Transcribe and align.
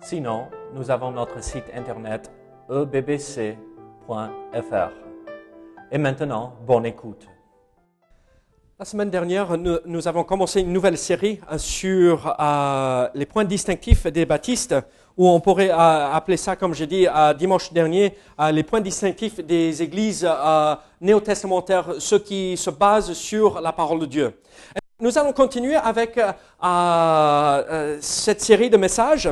Sinon, 0.00 0.46
nous 0.74 0.90
avons 0.90 1.10
notre 1.10 1.42
site 1.42 1.64
internet 1.74 2.30
ebbc.fr. 2.70 3.56
Et 5.90 5.98
maintenant, 5.98 6.54
bonne 6.66 6.86
écoute. 6.86 7.26
La 8.78 8.84
semaine 8.84 9.10
dernière, 9.10 9.58
nous, 9.58 10.06
avons 10.06 10.22
commencé 10.22 10.60
une 10.60 10.72
nouvelle 10.72 10.96
série 10.96 11.40
euh, 11.50 11.58
sur 11.58 12.32
euh, 12.38 13.08
les 13.12 13.26
points 13.26 13.44
distinctifs 13.44 14.06
des 14.06 14.24
baptistes, 14.24 14.76
ou 15.16 15.28
on 15.28 15.40
pourrait 15.40 15.70
euh, 15.70 16.12
appeler 16.12 16.36
ça, 16.36 16.54
comme 16.54 16.74
j'ai 16.74 16.86
dit 16.86 17.08
dimanche 17.36 17.72
dernier, 17.72 18.14
les 18.52 18.62
points 18.62 18.80
distinctifs 18.80 19.40
des 19.44 19.82
églises 19.82 20.28
néo-testamentaires, 21.00 21.94
ceux 21.98 22.20
qui 22.20 22.56
se 22.56 22.70
basent 22.70 23.14
sur 23.14 23.60
la 23.60 23.72
parole 23.72 23.98
de 23.98 24.06
Dieu. 24.06 24.40
Nous 25.00 25.18
allons 25.18 25.32
continuer 25.32 25.74
avec 25.74 26.20
cette 28.00 28.40
série 28.40 28.70
de 28.70 28.76
messages. 28.76 29.28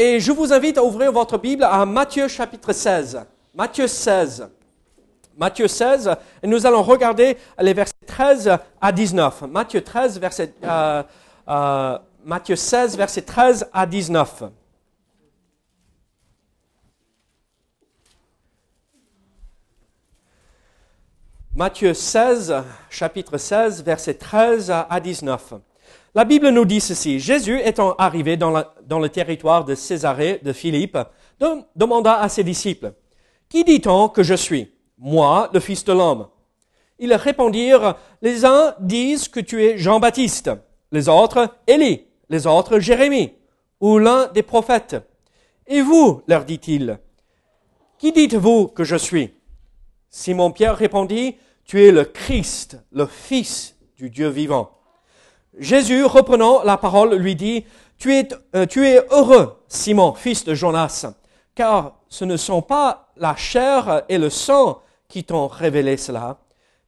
Et 0.00 0.20
je 0.20 0.30
vous 0.30 0.52
invite 0.52 0.78
à 0.78 0.84
ouvrir 0.84 1.10
votre 1.10 1.38
Bible 1.38 1.64
à 1.64 1.84
Matthieu 1.84 2.28
chapitre 2.28 2.72
16. 2.72 3.20
Matthieu 3.52 3.88
16. 3.88 4.48
Matthieu 5.36 5.66
16, 5.66 6.14
et 6.40 6.46
nous 6.46 6.66
allons 6.66 6.84
regarder 6.84 7.36
les 7.58 7.74
versets 7.74 7.94
13 8.06 8.58
à 8.80 8.92
19. 8.92 9.42
Matthieu 9.50 9.82
13, 9.82 10.20
verset, 10.20 10.54
euh, 10.62 11.02
euh, 11.48 11.98
Matthieu 12.24 12.54
16, 12.54 12.96
verset 12.96 13.22
13 13.22 13.68
à 13.72 13.86
19. 13.86 14.44
Matthieu 21.56 21.92
16, 21.92 22.54
chapitre 22.88 23.36
16, 23.36 23.82
verset 23.82 24.14
13 24.14 24.70
à 24.70 25.00
19. 25.00 25.54
La 26.14 26.24
Bible 26.24 26.48
nous 26.50 26.64
dit 26.64 26.80
ceci. 26.80 27.20
Jésus 27.20 27.60
étant 27.64 27.94
arrivé 27.96 28.36
dans, 28.36 28.50
le 28.50 29.08
territoire 29.08 29.64
de 29.64 29.74
Césarée 29.74 30.40
de 30.42 30.52
Philippe, 30.52 30.98
de, 31.38 31.46
demanda 31.76 32.20
à 32.20 32.28
ses 32.28 32.44
disciples, 32.44 32.92
Qui 33.48 33.64
dit-on 33.64 34.08
que 34.08 34.22
je 34.22 34.34
suis? 34.34 34.72
Moi, 34.98 35.48
le 35.52 35.60
Fils 35.60 35.84
de 35.84 35.92
l'homme. 35.92 36.28
Ils 36.98 37.14
répondirent, 37.14 37.96
Les 38.22 38.44
uns 38.44 38.74
disent 38.80 39.28
que 39.28 39.40
tu 39.40 39.64
es 39.64 39.78
Jean-Baptiste, 39.78 40.50
les 40.90 41.08
autres 41.08 41.54
Élie, 41.66 42.06
les 42.28 42.46
autres 42.46 42.80
Jérémie, 42.80 43.32
ou 43.80 43.98
l'un 43.98 44.26
des 44.28 44.42
prophètes. 44.42 44.96
Et 45.66 45.82
vous, 45.82 46.22
leur 46.26 46.44
dit-il, 46.44 46.98
Qui 47.98 48.12
dites-vous 48.12 48.68
que 48.68 48.84
je 48.84 48.96
suis 48.96 49.34
Simon-Pierre 50.10 50.76
répondit, 50.76 51.36
Tu 51.64 51.84
es 51.84 51.92
le 51.92 52.04
Christ, 52.04 52.78
le 52.90 53.06
Fils 53.06 53.76
du 53.96 54.10
Dieu 54.10 54.28
vivant. 54.28 54.77
Jésus, 55.58 56.04
reprenant 56.04 56.62
la 56.62 56.76
parole, 56.76 57.14
lui 57.14 57.34
dit, 57.34 57.64
tu 57.98 58.14
es, 58.14 58.28
euh, 58.54 58.64
tu 58.66 58.86
es 58.86 59.04
heureux, 59.10 59.60
Simon, 59.66 60.14
fils 60.14 60.44
de 60.44 60.54
Jonas, 60.54 61.06
car 61.54 61.98
ce 62.08 62.24
ne 62.24 62.36
sont 62.36 62.62
pas 62.62 63.08
la 63.16 63.34
chair 63.34 64.04
et 64.08 64.18
le 64.18 64.30
sang 64.30 64.80
qui 65.08 65.24
t'ont 65.24 65.48
révélé 65.48 65.96
cela, 65.96 66.38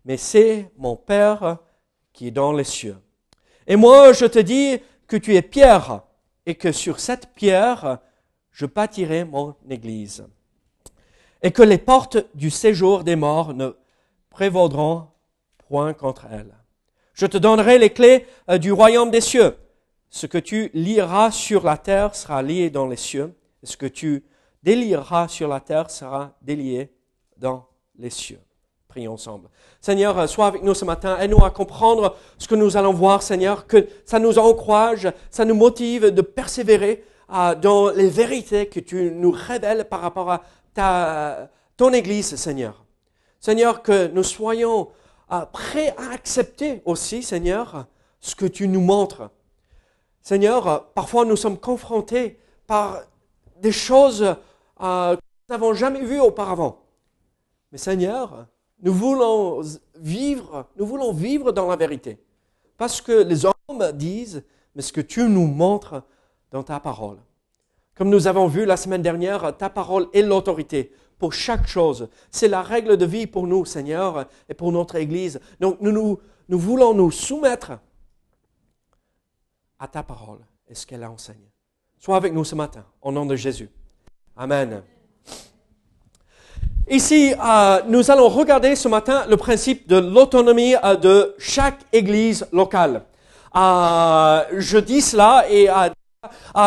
mais 0.05 0.17
c'est 0.17 0.71
mon 0.79 0.95
Père 0.95 1.59
qui 2.13 2.29
est 2.29 2.31
dans 2.31 2.53
les 2.53 2.65
cieux. 2.65 2.97
Et 3.67 3.75
moi, 3.75 4.13
je 4.13 4.27
te 4.27 4.39
dis 4.39 4.79
que 5.09 5.17
tu 5.17 5.35
es 5.35 5.43
pierre, 5.43 6.03
et 6.47 6.55
que 6.55 6.71
sur 6.71 7.01
cette 7.01 7.35
pierre, 7.35 7.99
je 8.53 8.67
bâtirai 8.67 9.25
mon 9.25 9.57
église, 9.69 10.25
et 11.43 11.51
que 11.51 11.63
les 11.63 11.79
portes 11.79 12.19
du 12.35 12.51
séjour 12.51 13.03
des 13.03 13.17
morts 13.17 13.53
ne 13.53 13.71
prévaudront 14.31 15.09
point 15.69 15.93
contre 15.93 16.27
elle. 16.31 16.60
Je 17.21 17.27
te 17.27 17.37
donnerai 17.37 17.77
les 17.77 17.91
clés 17.91 18.25
euh, 18.49 18.57
du 18.57 18.73
royaume 18.73 19.11
des 19.11 19.21
cieux. 19.21 19.55
Ce 20.09 20.27
que 20.27 20.39
tu 20.39 20.71
lieras 20.73 21.31
sur 21.31 21.63
la 21.65 21.77
terre 21.77 22.15
sera 22.15 22.43
lié 22.43 22.71
dans 22.71 22.87
les 22.87 22.97
cieux. 22.97 23.35
Ce 23.63 23.77
que 23.77 23.85
tu 23.85 24.25
délieras 24.63 25.29
sur 25.29 25.47
la 25.47 25.61
terre 25.61 25.91
sera 25.91 26.33
délié 26.41 26.91
dans 27.37 27.67
les 27.99 28.09
cieux. 28.09 28.41
Prions 28.89 29.13
ensemble. 29.13 29.51
Seigneur, 29.83 30.19
euh, 30.19 30.27
sois 30.27 30.47
avec 30.47 30.63
nous 30.63 30.73
ce 30.73 30.87
matin. 30.87 31.19
Aide-nous 31.19 31.45
à 31.45 31.51
comprendre 31.51 32.17
ce 32.39 32.49
que 32.49 32.55
nous 32.55 32.79
allons 32.79 32.95
voir, 32.95 33.23
Seigneur, 33.23 33.67
que 33.67 33.87
ça 34.07 34.19
nous 34.19 34.39
encourage, 34.39 35.13
ça 35.31 35.45
nous 35.45 35.55
motive 35.55 36.07
de 36.07 36.23
persévérer 36.23 37.05
euh, 37.35 37.55
dans 37.55 37.91
les 37.91 38.09
vérités 38.09 38.65
que 38.65 38.81
tu 38.81 39.11
nous 39.11 39.31
révèles 39.31 39.85
par 39.85 40.01
rapport 40.01 40.31
à 40.31 40.43
ta, 40.73 41.51
ton 41.77 41.93
Église, 41.93 42.35
Seigneur. 42.37 42.83
Seigneur, 43.41 43.83
que 43.83 44.07
nous 44.07 44.23
soyons 44.23 44.89
prêt 45.53 45.95
à 45.97 46.13
accepter 46.13 46.83
aussi, 46.85 47.23
Seigneur, 47.23 47.87
ce 48.21 48.35
que 48.35 48.47
tu 48.47 48.69
nous 48.69 48.81
montres. 48.81 49.31
Seigneur, 50.23 50.93
parfois 50.93 51.25
nous 51.25 51.37
sommes 51.37 51.59
confrontés 51.59 52.39
par 52.67 53.03
des 53.61 53.73
choses 53.73 54.23
euh, 54.23 55.17
que 55.17 55.21
nous 55.49 55.55
n'avons 55.55 55.75
jamais 55.75 56.05
vues 56.05 56.21
auparavant. 56.21 56.83
Mais 57.73 57.79
Seigneur, 57.79 58.47
nous 58.83 58.93
voulons 58.93 59.63
vivre, 59.97 60.67
nous 60.77 60.87
voulons 60.87 61.13
vivre 61.13 61.53
dans 61.53 61.69
la 61.69 61.77
vérité. 61.77 62.19
Parce 62.77 63.01
que 63.01 63.13
les 63.23 63.45
hommes 63.45 63.93
disent, 63.95 64.43
mais 64.75 64.83
ce 64.83 64.93
que 64.93 65.01
tu 65.01 65.29
nous 65.29 65.47
montres 65.47 66.03
dans 66.51 66.63
ta 66.63 66.81
parole. 66.81 67.19
Comme 67.95 68.09
nous 68.09 68.27
avons 68.27 68.47
vu 68.47 68.65
la 68.65 68.77
semaine 68.77 69.03
dernière, 69.03 69.57
ta 69.57 69.69
parole 69.69 70.09
est 70.13 70.23
l'autorité 70.23 70.93
pour 71.21 71.33
chaque 71.35 71.69
chose. 71.69 72.09
C'est 72.33 72.49
la 72.49 72.63
règle 72.63 72.97
de 72.97 73.07
vie 73.07 73.29
pour 73.29 73.47
nous, 73.47 73.65
Seigneur, 73.65 74.27
et 74.49 74.55
pour 74.55 74.73
notre 74.73 74.97
Église. 74.97 75.39
Donc 75.61 75.77
nous, 75.81 75.93
nous, 75.93 76.19
nous 76.49 76.59
voulons 76.59 76.95
nous 76.95 77.13
soumettre 77.13 77.73
à 79.79 79.87
ta 79.87 80.03
parole 80.03 80.41
et 80.67 80.75
ce 80.75 80.87
qu'elle 80.87 81.05
enseigne. 81.05 81.37
Sois 81.99 82.17
avec 82.17 82.33
nous 82.33 82.45
ce 82.45 82.55
matin, 82.55 82.85
au 83.03 83.13
nom 83.13 83.27
de 83.27 83.37
Jésus. 83.37 83.69
Amen. 84.37 84.83
Ici, 86.89 87.35
euh, 87.35 87.83
nous 87.87 88.11
allons 88.11 88.29
regarder 88.29 88.75
ce 88.75 88.89
matin 88.89 89.25
le 89.29 89.37
principe 89.37 89.87
de 89.87 89.97
l'autonomie 89.97 90.75
euh, 90.83 90.97
de 90.97 91.35
chaque 91.39 91.81
Église 91.93 92.47
locale. 92.53 93.05
Euh, 93.55 94.43
je 94.57 94.79
dis 94.79 95.03
cela 95.03 95.45
et 95.51 95.69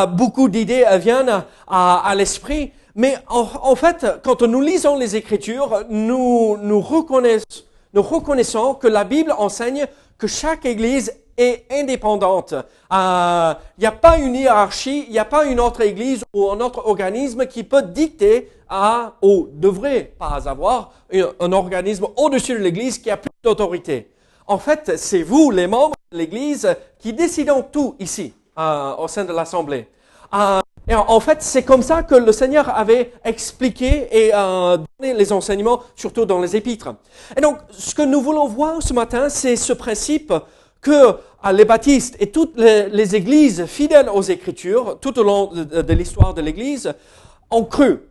beaucoup 0.10 0.48
d'idées 0.50 0.86
viennent 1.00 1.44
à 1.68 2.14
l'esprit. 2.16 2.72
Mais 2.96 3.18
en, 3.28 3.76
fait, 3.76 4.06
quand 4.24 4.44
nous 4.44 4.62
lisons 4.62 4.98
les 4.98 5.16
Écritures, 5.16 5.84
nous, 5.90 6.58
nous, 6.58 6.80
reconnaissons, 6.80 8.76
que 8.76 8.88
la 8.88 9.04
Bible 9.04 9.34
enseigne 9.38 9.88
que 10.18 10.28
chaque 10.28 10.66
Église 10.66 11.12
est 11.36 11.66
indépendante. 11.72 12.52
Il 12.52 12.96
euh, 12.96 13.54
n'y 13.80 13.88
a 13.88 13.92
pas 13.92 14.20
une 14.20 14.36
hiérarchie, 14.36 15.06
il 15.08 15.12
n'y 15.12 15.18
a 15.18 15.26
pas 15.26 15.46
une 15.46 15.60
autre 15.60 15.82
Église 15.82 16.24
ou 16.34 16.52
un 16.52 16.60
autre 16.60 16.86
organisme 16.86 17.48
qui 17.48 17.64
peut 17.64 17.82
dicter 17.82 18.52
à, 18.70 19.14
ou 19.24 19.50
devrait 19.52 20.14
pas 20.20 20.48
avoir, 20.48 20.92
un, 21.12 21.32
un 21.40 21.52
organisme 21.52 22.06
au-dessus 22.16 22.54
de 22.54 22.60
l'Église 22.60 23.00
qui 23.00 23.10
a 23.10 23.18
plus 23.18 23.32
d'autorité. 23.44 24.12
En 24.46 24.60
fait, 24.60 24.98
c'est 24.98 25.24
vous, 25.24 25.50
les 25.50 25.66
membres 25.66 25.96
de 26.12 26.18
l'Église, 26.20 26.76
qui 27.00 27.14
décidons 27.14 27.64
tout 27.64 27.96
ici, 28.00 28.34
euh, 28.60 28.96
au 28.98 29.08
sein 29.08 29.26
de 29.26 29.34
l'Assemblée. 29.34 29.88
Euh, 30.34 30.62
en 30.90 31.20
fait, 31.20 31.42
c'est 31.42 31.64
comme 31.64 31.82
ça 31.82 32.04
que 32.04 32.16
le 32.16 32.32
Seigneur 32.32 32.70
avait 32.76 33.14
expliqué 33.24 34.08
et 34.12 34.32
euh, 34.34 34.78
donné 35.00 35.14
les 35.14 35.32
enseignements, 35.32 35.82
surtout 35.96 36.26
dans 36.26 36.42
les 36.42 36.56
épîtres. 36.56 36.96
Et 37.38 37.42
donc, 37.42 37.58
ce 37.72 37.96
que 37.96 38.02
nous 38.02 38.22
voulons 38.22 38.48
voir 38.48 38.82
ce 38.82 38.94
matin, 38.94 39.30
c'est 39.30 39.56
ce 39.56 39.74
principe 39.74 40.34
que 40.82 41.18
les 41.52 41.66
baptistes 41.66 42.16
et 42.20 42.32
toutes 42.32 42.58
les, 42.58 43.16
églises 43.16 43.66
fidèles 43.66 44.10
aux 44.10 44.22
Écritures, 44.22 44.98
tout 45.00 45.18
au 45.20 45.24
long 45.24 45.48
de, 45.48 45.94
l'histoire 45.94 46.34
de 46.34 46.42
l'Église, 46.42 46.94
ont 47.50 47.64
cru 47.66 48.02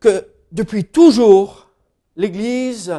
que 0.00 0.26
depuis 0.52 0.84
toujours, 0.84 1.68
l'Église 2.16 2.94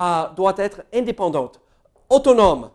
euh, 0.00 0.22
doit 0.36 0.54
être 0.58 0.82
indépendante, 0.92 1.60
autonome. 2.08 2.70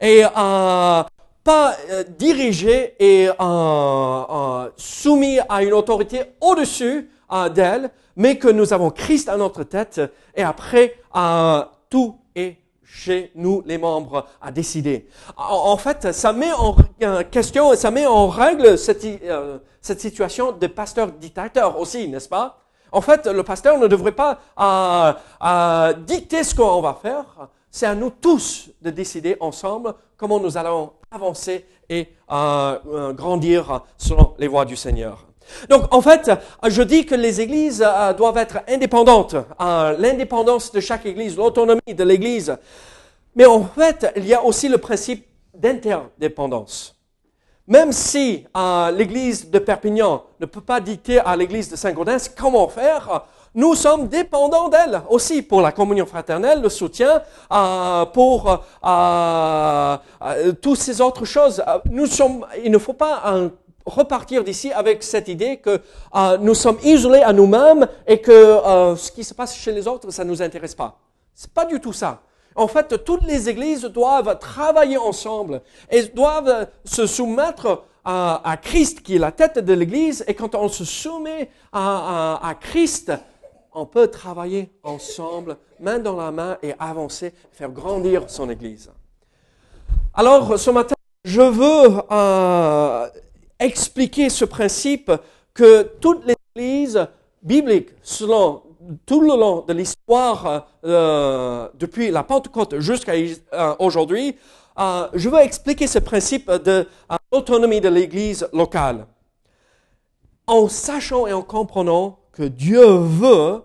Et 0.00 0.24
euh, 0.24 1.02
pas 1.44 1.74
euh, 1.90 2.04
dirigé 2.04 2.94
et 2.98 3.28
euh, 3.28 3.34
euh, 3.40 4.70
soumis 4.76 5.38
à 5.48 5.62
une 5.62 5.72
autorité 5.72 6.22
au-dessus 6.40 7.10
euh, 7.32 7.48
d'elle, 7.48 7.90
mais 8.16 8.38
que 8.38 8.48
nous 8.48 8.72
avons 8.72 8.90
Christ 8.90 9.28
à 9.28 9.36
notre 9.36 9.62
tête 9.64 10.00
et 10.34 10.42
après 10.42 10.96
tout 11.90 12.16
est 12.34 12.56
chez 12.92 13.32
nous, 13.34 13.62
les 13.64 13.78
membres, 13.78 14.26
à 14.40 14.52
décider. 14.52 15.08
En, 15.36 15.76
fait, 15.78 16.12
ça 16.12 16.32
met 16.32 16.52
en 16.52 16.76
question, 17.30 17.74
ça 17.74 17.90
met 17.90 18.06
en 18.06 18.28
règle 18.28 18.76
cette, 18.76 19.04
euh, 19.04 19.58
cette 19.80 20.00
situation 20.00 20.52
de 20.52 20.66
pasteur 20.66 21.10
dictateur 21.12 21.78
aussi, 21.80 22.06
n'est-ce 22.08 22.28
pas? 22.28 22.58
En 22.92 23.00
fait, 23.00 23.26
le 23.26 23.42
pasteur 23.42 23.78
ne 23.78 23.86
devrait 23.86 24.12
pas 24.12 24.38
euh, 24.60 25.12
euh, 25.42 25.92
dicter 25.94 26.44
ce 26.44 26.54
qu'on 26.54 26.82
va 26.82 26.98
faire. 27.00 27.24
C'est 27.70 27.86
à 27.86 27.94
nous 27.94 28.10
tous 28.10 28.68
de 28.82 28.90
décider 28.90 29.38
ensemble 29.40 29.94
comment 30.18 30.38
nous 30.38 30.58
allons 30.58 30.92
avancer 31.12 31.64
et 31.88 32.08
grandir 32.28 33.82
selon 33.98 34.34
les 34.38 34.48
voies 34.48 34.64
du 34.64 34.76
Seigneur. 34.76 35.26
Donc, 35.68 35.92
en 35.94 36.00
fait, 36.00 36.30
je 36.66 36.82
dis 36.82 37.06
que 37.06 37.14
les 37.14 37.40
églises 37.40 37.84
euh, 37.86 38.12
doivent 38.12 38.38
être 38.38 38.60
indépendantes. 38.68 39.34
Euh, 39.60 39.96
l'indépendance 39.98 40.72
de 40.72 40.80
chaque 40.80 41.06
église, 41.06 41.36
l'autonomie 41.36 41.94
de 41.94 42.04
l'église. 42.04 42.56
Mais 43.34 43.46
en 43.46 43.64
fait, 43.64 44.12
il 44.16 44.26
y 44.26 44.34
a 44.34 44.42
aussi 44.42 44.68
le 44.68 44.78
principe 44.78 45.26
d'interdépendance. 45.54 46.96
Même 47.66 47.92
si 47.92 48.44
euh, 48.56 48.90
l'église 48.90 49.50
de 49.50 49.58
Perpignan 49.58 50.24
ne 50.40 50.46
peut 50.46 50.60
pas 50.60 50.80
dicter 50.80 51.20
à 51.20 51.36
l'église 51.36 51.70
de 51.70 51.76
Saint-Gaudens 51.76 52.28
comment 52.36 52.68
faire, 52.68 53.24
nous 53.54 53.74
sommes 53.74 54.08
dépendants 54.08 54.68
d'elle 54.68 55.02
aussi 55.10 55.42
pour 55.42 55.60
la 55.60 55.72
communion 55.72 56.06
fraternelle, 56.06 56.62
le 56.62 56.68
soutien, 56.70 57.22
pour 58.14 58.64
toutes 60.62 60.78
ces 60.78 61.00
autres 61.00 61.24
choses. 61.24 61.62
Nous 61.90 62.06
sommes, 62.06 62.46
il 62.64 62.70
ne 62.70 62.78
faut 62.78 62.94
pas 62.94 63.50
repartir 63.86 64.44
d'ici 64.44 64.72
avec 64.72 65.02
cette 65.02 65.28
idée 65.28 65.58
que 65.58 65.80
euh, 66.14 66.38
nous 66.38 66.54
sommes 66.54 66.78
isolés 66.84 67.22
à 67.22 67.32
nous-mêmes 67.32 67.86
et 68.06 68.20
que 68.20 68.30
euh, 68.30 68.96
ce 68.96 69.10
qui 69.10 69.24
se 69.24 69.34
passe 69.34 69.56
chez 69.56 69.72
les 69.72 69.88
autres, 69.88 70.10
ça 70.10 70.24
ne 70.24 70.30
nous 70.30 70.42
intéresse 70.42 70.74
pas. 70.74 70.98
C'est 71.34 71.52
pas 71.52 71.64
du 71.64 71.80
tout 71.80 71.92
ça. 71.92 72.22
En 72.54 72.68
fait, 72.68 73.02
toutes 73.04 73.24
les 73.24 73.48
églises 73.48 73.82
doivent 73.82 74.38
travailler 74.38 74.98
ensemble 74.98 75.62
et 75.90 76.02
doivent 76.04 76.68
se 76.84 77.06
soumettre 77.06 77.84
à, 78.04 78.56
Christ 78.60 79.02
qui 79.02 79.16
est 79.16 79.18
la 79.18 79.32
tête 79.32 79.58
de 79.58 79.72
l'église. 79.72 80.22
Et 80.28 80.34
quand 80.34 80.54
on 80.54 80.68
se 80.68 80.84
soumet 80.84 81.48
à 81.72 82.54
Christ, 82.60 83.10
on 83.74 83.86
peut 83.86 84.08
travailler 84.08 84.70
ensemble, 84.82 85.56
main 85.80 85.98
dans 85.98 86.16
la 86.16 86.30
main 86.30 86.58
et 86.62 86.74
avancer, 86.78 87.32
faire 87.52 87.70
grandir 87.70 88.28
son 88.28 88.50
église. 88.50 88.90
Alors, 90.14 90.58
ce 90.58 90.70
matin, 90.70 90.94
je 91.24 91.40
veux 91.40 92.00
euh, 92.10 93.08
expliquer 93.58 94.28
ce 94.28 94.44
principe 94.44 95.10
que 95.54 95.82
toutes 96.00 96.24
les 96.26 96.34
églises 96.54 97.06
bibliques, 97.42 97.90
selon 98.02 98.62
tout 99.06 99.20
le 99.20 99.28
long 99.28 99.64
de 99.66 99.72
l'histoire 99.72 100.66
euh, 100.84 101.68
depuis 101.74 102.10
la 102.10 102.22
Pentecôte 102.22 102.78
jusqu'à 102.80 103.12
euh, 103.12 103.74
aujourd'hui, 103.78 104.36
euh, 104.78 105.08
je 105.14 105.28
veux 105.28 105.40
expliquer 105.40 105.86
ce 105.86 105.98
principe 105.98 106.50
de 106.50 106.86
l'autonomie 107.30 107.80
de 107.80 107.88
l'Église 107.88 108.48
locale. 108.52 109.06
En 110.46 110.68
sachant 110.68 111.26
et 111.26 111.32
en 111.32 111.42
comprenant 111.42 112.18
que 112.32 112.42
Dieu 112.42 112.84
veut 112.86 113.62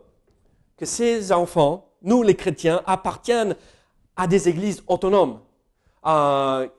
que 0.78 0.86
ses 0.86 1.32
enfants, 1.32 1.90
nous 2.02 2.22
les 2.22 2.36
chrétiens, 2.36 2.82
appartiennent 2.86 3.56
à 4.16 4.28
des 4.28 4.48
églises 4.50 4.84
autonomes, 4.88 5.40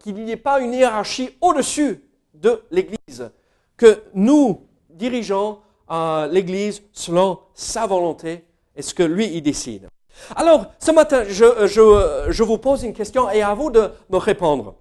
qu'il 0.00 0.14
n'y 0.14 0.30
ait 0.30 0.36
pas 0.36 0.60
une 0.60 0.72
hiérarchie 0.72 1.30
au-dessus 1.40 2.02
de 2.34 2.62
l'Église, 2.70 3.30
que 3.76 4.02
nous 4.14 4.66
dirigeons 4.88 5.58
euh, 5.90 6.26
l'Église 6.28 6.82
selon 6.92 7.40
sa 7.54 7.86
volonté 7.86 8.44
et 8.76 8.82
ce 8.82 8.94
que 8.94 9.02
lui 9.02 9.26
il 9.34 9.42
décide. 9.42 9.88
Alors, 10.34 10.66
ce 10.78 10.90
matin, 10.90 11.24
je, 11.26 11.66
je, 11.66 12.26
je, 12.30 12.42
vous 12.42 12.58
pose 12.58 12.82
une 12.82 12.92
question 12.92 13.30
et 13.30 13.42
à 13.42 13.54
vous 13.54 13.70
de 13.70 13.90
me 14.10 14.16
répondre. 14.16 14.74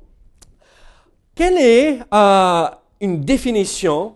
Quelle 1.35 1.57
est 1.57 1.99
euh, 2.13 2.67
une 2.99 3.21
définition 3.21 4.15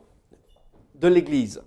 de 0.95 1.07
l'Église? 1.07 1.61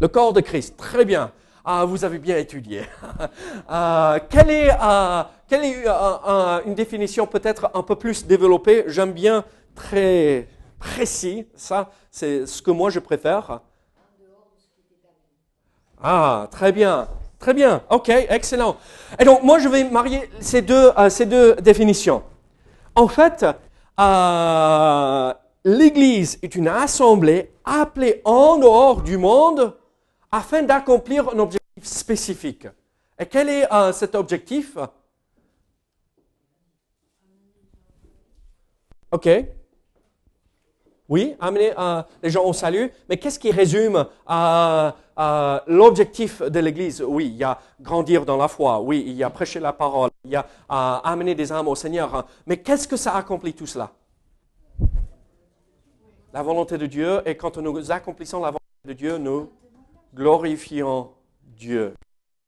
Le 0.00 0.08
corps 0.08 0.32
de 0.32 0.40
Christ, 0.40 0.76
très 0.76 1.04
bien. 1.04 1.32
Ah, 1.64 1.84
vous 1.84 2.04
avez 2.04 2.18
bien 2.18 2.36
étudié. 2.38 2.82
euh, 3.70 4.18
quelle 4.28 4.50
est, 4.50 4.66
est 4.66 5.86
euh, 5.86 6.60
une 6.66 6.74
définition 6.74 7.26
peut-être 7.26 7.70
un 7.72 7.82
peu 7.82 7.94
plus 7.94 8.26
développée? 8.26 8.84
J'aime 8.88 9.12
bien 9.12 9.44
très 9.76 10.48
précis. 10.80 11.46
Ça, 11.54 11.90
c'est 12.10 12.46
ce 12.46 12.60
que 12.62 12.72
moi 12.72 12.90
je 12.90 12.98
préfère. 12.98 13.60
Ah, 16.02 16.48
très 16.50 16.72
bien. 16.72 17.06
Très 17.38 17.54
bien. 17.54 17.82
OK, 17.90 18.08
excellent. 18.08 18.76
Et 19.18 19.24
donc, 19.24 19.42
moi, 19.42 19.58
je 19.58 19.68
vais 19.68 19.84
marier 19.84 20.30
ces 20.40 20.62
deux, 20.62 20.92
ces 21.08 21.26
deux 21.26 21.54
définitions. 21.56 22.22
En 22.94 23.08
fait, 23.08 23.44
l'Église 25.64 26.38
est 26.42 26.54
une 26.54 26.68
assemblée 26.68 27.52
appelée 27.64 28.20
en 28.24 28.58
dehors 28.58 29.02
du 29.02 29.16
monde 29.16 29.74
afin 30.32 30.62
d'accomplir 30.62 31.28
un 31.28 31.38
objectif 31.38 31.84
spécifique. 31.84 32.66
Et 33.18 33.26
quel 33.26 33.50
est 33.50 33.70
euh, 33.72 33.92
cet 33.92 34.14
objectif? 34.14 34.78
OK 39.10 39.28
Oui, 41.10 41.36
amener 41.38 41.72
euh, 41.78 42.02
les 42.22 42.30
gens 42.30 42.44
au 42.44 42.54
salut. 42.54 42.90
Mais 43.10 43.18
qu'est-ce 43.18 43.38
qui 43.38 43.50
résume 43.50 44.06
euh, 44.30 44.90
l'objectif 45.66 46.40
de 46.40 46.60
l'Église? 46.60 47.02
Oui, 47.06 47.26
il 47.26 47.36
y 47.36 47.44
a 47.44 47.58
grandir 47.78 48.24
dans 48.24 48.38
la 48.38 48.48
foi. 48.48 48.80
Oui, 48.80 49.04
il 49.06 49.12
y 49.12 49.22
a 49.22 49.28
prêcher 49.28 49.60
la 49.60 49.74
parole. 49.74 50.10
Il 50.24 50.30
y 50.30 50.36
a 50.36 50.46
amener 51.04 51.34
des 51.34 51.52
âmes 51.52 51.68
au 51.68 51.74
Seigneur. 51.74 52.26
Mais 52.46 52.56
qu'est-ce 52.56 52.88
que 52.88 52.96
ça 52.96 53.14
accomplit 53.14 53.52
tout 53.52 53.66
cela? 53.66 53.90
La 56.32 56.42
volonté 56.42 56.78
de 56.78 56.86
Dieu. 56.86 57.20
Et 57.26 57.36
quand 57.36 57.58
nous 57.58 57.92
accomplissons 57.92 58.40
la 58.40 58.48
volonté 58.48 58.86
de 58.86 58.92
Dieu, 58.94 59.18
nous 59.18 59.50
glorifions 60.14 61.10
Dieu. 61.42 61.94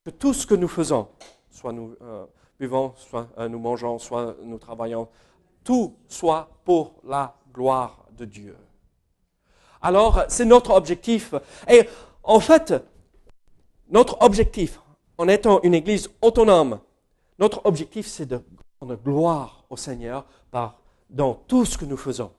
Que 0.04 0.10
tout 0.10 0.34
ce 0.34 0.46
que 0.46 0.54
nous 0.54 0.68
faisons, 0.68 1.08
soit 1.50 1.72
nous 1.72 1.96
euh, 2.02 2.26
buvons, 2.58 2.92
soit 2.96 3.28
euh, 3.38 3.48
nous 3.48 3.58
mangeons, 3.58 3.98
soit 3.98 4.36
nous 4.42 4.58
travaillons, 4.58 5.08
tout 5.62 5.96
soit 6.08 6.48
pour 6.64 6.94
la 7.04 7.36
gloire 7.52 8.04
de 8.12 8.24
Dieu. 8.24 8.56
Alors, 9.80 10.24
c'est 10.28 10.44
notre 10.44 10.70
objectif. 10.72 11.34
Et 11.68 11.88
en 12.22 12.40
fait, 12.40 12.74
notre 13.88 14.20
objectif, 14.22 14.80
en 15.18 15.28
étant 15.28 15.60
une 15.62 15.74
église 15.74 16.10
autonome, 16.22 16.80
notre 17.38 17.64
objectif, 17.64 18.06
c'est 18.06 18.26
de 18.26 18.40
rendre 18.80 18.96
gloire 18.96 19.64
au 19.70 19.76
Seigneur 19.76 20.24
par, 20.50 20.80
dans 21.10 21.34
tout 21.34 21.64
ce 21.64 21.76
que 21.76 21.84
nous 21.84 21.96
faisons 21.96 22.30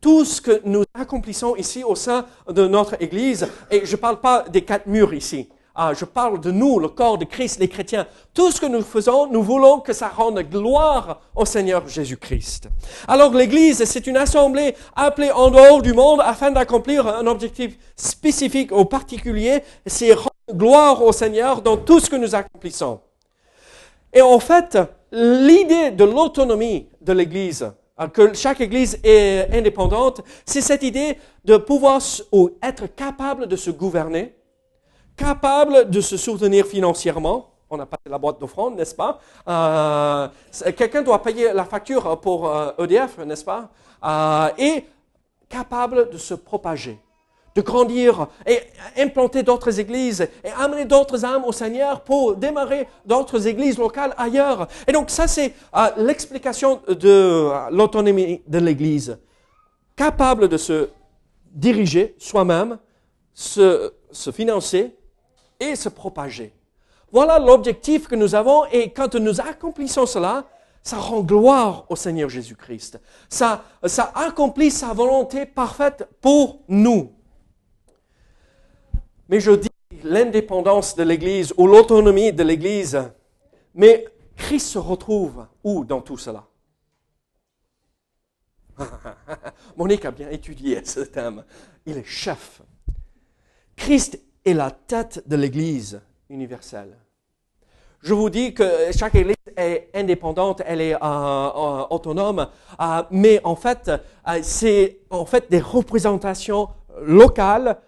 tout 0.00 0.24
ce 0.24 0.40
que 0.40 0.60
nous 0.64 0.84
accomplissons 0.94 1.56
ici 1.56 1.82
au 1.84 1.94
sein 1.94 2.26
de 2.48 2.66
notre 2.66 3.00
Église, 3.02 3.48
et 3.70 3.84
je 3.84 3.92
ne 3.92 4.00
parle 4.00 4.20
pas 4.20 4.44
des 4.48 4.62
quatre 4.62 4.86
murs 4.86 5.14
ici, 5.14 5.48
ah, 5.80 5.92
je 5.94 6.04
parle 6.04 6.40
de 6.40 6.50
nous, 6.50 6.80
le 6.80 6.88
corps 6.88 7.18
de 7.18 7.24
Christ, 7.24 7.60
les 7.60 7.68
chrétiens. 7.68 8.08
Tout 8.34 8.50
ce 8.50 8.60
que 8.60 8.66
nous 8.66 8.82
faisons, 8.82 9.28
nous 9.28 9.44
voulons 9.44 9.78
que 9.78 9.92
ça 9.92 10.08
rende 10.08 10.40
gloire 10.40 11.20
au 11.36 11.44
Seigneur 11.44 11.86
Jésus-Christ. 11.86 12.68
Alors 13.06 13.32
l'Église, 13.32 13.84
c'est 13.84 14.08
une 14.08 14.16
assemblée 14.16 14.74
appelée 14.96 15.30
en 15.30 15.50
dehors 15.50 15.80
du 15.80 15.92
monde 15.92 16.20
afin 16.20 16.50
d'accomplir 16.50 17.06
un 17.06 17.28
objectif 17.28 17.78
spécifique 17.94 18.72
ou 18.72 18.86
particulier, 18.86 19.62
c'est 19.86 20.14
rendre 20.14 20.32
gloire 20.52 21.00
au 21.00 21.12
Seigneur 21.12 21.62
dans 21.62 21.76
tout 21.76 22.00
ce 22.00 22.10
que 22.10 22.16
nous 22.16 22.34
accomplissons. 22.34 22.98
Et 24.12 24.20
en 24.20 24.40
fait, 24.40 24.76
l'idée 25.12 25.92
de 25.92 26.02
l'autonomie 26.02 26.88
de 27.00 27.12
l'Église, 27.12 27.70
que 28.06 28.34
chaque 28.34 28.60
Église 28.60 28.98
est 29.02 29.48
indépendante, 29.52 30.20
c'est 30.46 30.60
cette 30.60 30.82
idée 30.82 31.18
de 31.44 31.56
pouvoir 31.56 32.00
ou 32.30 32.50
être 32.62 32.86
capable 32.94 33.46
de 33.46 33.56
se 33.56 33.70
gouverner, 33.70 34.34
capable 35.16 35.90
de 35.90 36.00
se 36.00 36.16
soutenir 36.16 36.66
financièrement. 36.66 37.50
On 37.70 37.78
a 37.80 37.86
passé 37.86 38.04
la 38.08 38.18
boîte 38.18 38.40
d'offrande, 38.40 38.76
n'est-ce 38.76 38.94
pas? 38.94 39.18
Euh, 39.48 40.28
Quelqu'un 40.72 41.02
doit 41.02 41.22
payer 41.22 41.52
la 41.52 41.64
facture 41.64 42.18
pour 42.20 42.50
EDF, 42.78 43.18
euh, 43.18 43.22
e 43.22 43.24
n'est-ce 43.24 43.44
pas? 43.44 43.68
Euh, 44.04 44.48
Et 44.58 44.84
capable 45.48 46.08
de 46.10 46.16
se 46.18 46.34
propager 46.34 46.98
de 47.58 47.62
grandir 47.62 48.28
et 48.46 48.60
implanter 48.96 49.42
d'autres 49.42 49.80
églises 49.80 50.28
et 50.44 50.50
amener 50.56 50.84
d'autres 50.84 51.24
âmes 51.24 51.44
au 51.44 51.50
Seigneur 51.52 52.02
pour 52.02 52.36
démarrer 52.36 52.86
d'autres 53.04 53.48
églises 53.48 53.78
locales 53.78 54.14
ailleurs. 54.16 54.68
Et 54.86 54.92
donc 54.92 55.10
ça, 55.10 55.26
c'est 55.26 55.52
euh, 55.74 55.88
l'explication 55.96 56.80
de 56.86 57.08
euh, 57.08 57.70
l'autonomie 57.72 58.42
de 58.46 58.58
l'église. 58.58 59.18
Capable 59.96 60.48
de 60.48 60.56
se 60.56 60.88
diriger 61.52 62.14
soi-même, 62.18 62.78
se, 63.34 63.92
se 64.12 64.30
financer 64.30 64.94
et 65.58 65.74
se 65.74 65.88
propager. 65.88 66.54
Voilà 67.10 67.40
l'objectif 67.40 68.06
que 68.06 68.14
nous 68.14 68.36
avons 68.36 68.66
et 68.66 68.92
quand 68.92 69.16
nous 69.16 69.40
accomplissons 69.40 70.06
cela, 70.06 70.44
ça 70.84 70.98
rend 70.98 71.22
gloire 71.22 71.86
au 71.88 71.96
Seigneur 71.96 72.28
Jésus-Christ. 72.28 73.00
Ça, 73.28 73.64
ça 73.84 74.12
accomplit 74.14 74.70
sa 74.70 74.92
volonté 74.92 75.44
parfaite 75.44 76.08
pour 76.20 76.60
nous. 76.68 77.17
Mais 79.28 79.40
je 79.40 79.52
dis 79.52 79.68
l'indépendance 80.04 80.96
de 80.96 81.02
l'Église 81.02 81.52
ou 81.56 81.66
l'autonomie 81.66 82.32
de 82.32 82.42
l'Église 82.42 82.98
Mais 83.74 84.06
Christ 84.36 84.68
se 84.68 84.78
retrouve 84.78 85.46
où 85.64 85.84
dans 85.84 86.00
tout 86.00 86.16
cela? 86.16 86.46
Monique 89.76 90.04
a 90.04 90.10
bien 90.10 90.30
étudié 90.30 90.80
ce 90.84 91.00
thème. 91.00 91.44
Il 91.84 91.98
est 91.98 92.04
chef. 92.04 92.62
Christ 93.76 94.20
est 94.44 94.54
la 94.54 94.70
tête 94.70 95.22
de 95.26 95.36
l'Église 95.36 96.00
universelle. 96.30 96.96
Je 98.00 98.14
vous 98.14 98.30
dis 98.30 98.54
que 98.54 98.92
chaque 98.96 99.16
Église 99.16 99.34
est 99.56 99.90
indépendante, 99.92 100.62
elle 100.64 100.80
est 100.80 100.94
euh, 100.94 100.98
euh, 101.02 101.84
autonome, 101.90 102.46
euh, 102.80 103.02
mais 103.10 103.40
en 103.42 103.56
fait, 103.56 103.90
c'est 104.42 105.00
en 105.10 105.24
fait 105.24 105.50
des 105.50 105.58
représentations 105.58 106.68
locales 107.02 107.78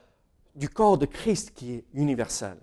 du 0.60 0.68
corps 0.68 0.98
de 0.98 1.06
Christ 1.06 1.52
qui 1.56 1.74
est 1.74 1.84
universel. 1.94 2.56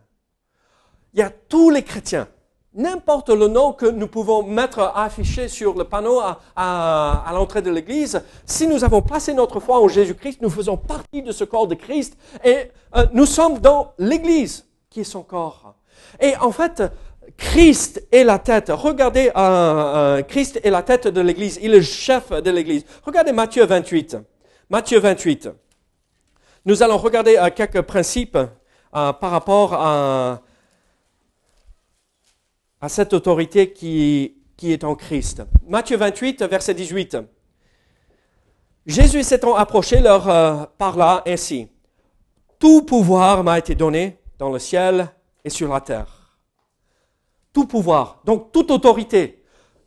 Il 1.14 1.20
y 1.20 1.24
a 1.24 1.30
tous 1.30 1.70
les 1.70 1.84
chrétiens 1.84 2.30
n'importe 2.78 3.30
le 3.30 3.48
nom 3.48 3.74
que 3.74 3.88
nous 3.88 4.08
pouvons 4.08 4.44
mettre 4.44 4.92
affiché 4.96 5.48
sur 5.48 5.74
le 5.74 5.84
panneau 5.84 6.22
à, 6.56 7.30
l'entrée 7.34 7.62
de 7.62 7.72
l'église, 7.72 8.22
si 8.46 8.68
nous 8.68 8.84
avons 8.84 9.02
placé 9.02 9.34
notre 9.34 9.60
foi 9.60 9.82
en 9.82 9.88
Jésus-Christ, 9.88 10.42
nous 10.42 10.50
faisons 10.50 10.78
partie 10.78 11.24
de 11.24 11.32
ce 11.32 11.44
corps 11.44 11.68
de 11.68 11.76
Christ 11.76 12.18
et 12.46 12.72
euh, 12.96 13.06
nous 13.14 13.26
sommes 13.26 13.60
dans 13.60 13.94
l'église 13.98 14.66
qui 14.90 15.02
est 15.02 15.04
son 15.04 15.24
corps. 15.24 15.76
Et 16.22 16.38
en 16.38 16.52
fait, 16.52 16.84
Christ 17.36 18.08
est 18.12 18.24
la 18.24 18.40
tête. 18.40 18.72
Regardez, 18.74 19.30
euh, 19.30 19.32
euh, 19.36 20.22
Christ 20.22 20.60
est 20.64 20.70
la 20.70 20.84
tête 20.84 21.08
de 21.08 21.22
l'église. 21.22 21.60
Il 21.62 21.74
est 21.74 21.78
le 21.78 21.82
chef 21.82 22.30
de 22.30 22.52
l'église. 22.52 22.86
Regardez 23.04 23.32
Matthieu 23.32 23.66
28. 23.66 24.18
Matthieu 24.70 25.00
28. 25.00 25.50
Nous 26.68 26.84
allons 26.84 26.98
regarder 26.98 27.42
quelques 27.56 27.82
principes 27.84 28.38
par 28.92 29.22
rapport 29.22 29.74
à 29.74 30.42
cette 32.90 33.14
autorité 33.14 33.72
qui, 33.72 34.36
qui 34.58 34.74
est 34.74 34.84
en 34.84 34.94
Christ. 34.94 35.44
Matthieu 35.66 35.96
28, 35.96 36.44
verset 36.44 36.74
18. 36.74 37.20
Jésus 38.86 39.24
s'étant 39.24 39.56
approché 39.56 40.02
leur 40.02 40.28
euh, 40.28 40.66
parla 40.78 41.24
ainsi. 41.26 41.70
Tout 42.60 42.82
pouvoir 42.82 43.46
m'a 43.46 43.60
été 43.60 43.74
donné 43.74 44.20
dans 44.38 44.50
le 44.50 44.60
ciel 44.60 45.08
et 45.46 45.50
sur 45.50 45.72
la 45.72 45.80
terre. 45.80 46.38
Tout 47.54 47.66
pouvoir, 47.66 48.22
donc 48.26 48.52
toute 48.52 48.72
autorité. 48.72 49.42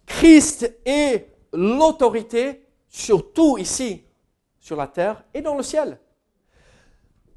Christ 0.07 0.81
est 0.87 1.29
l'autorité 1.53 2.67
sur 2.89 3.35
tout 3.35 3.59
ici, 3.59 4.03
sur 4.59 4.77
la 4.77 4.87
terre 4.87 5.23
et 5.35 5.43
dans 5.43 5.57
le 5.57 5.63
ciel. 5.63 5.99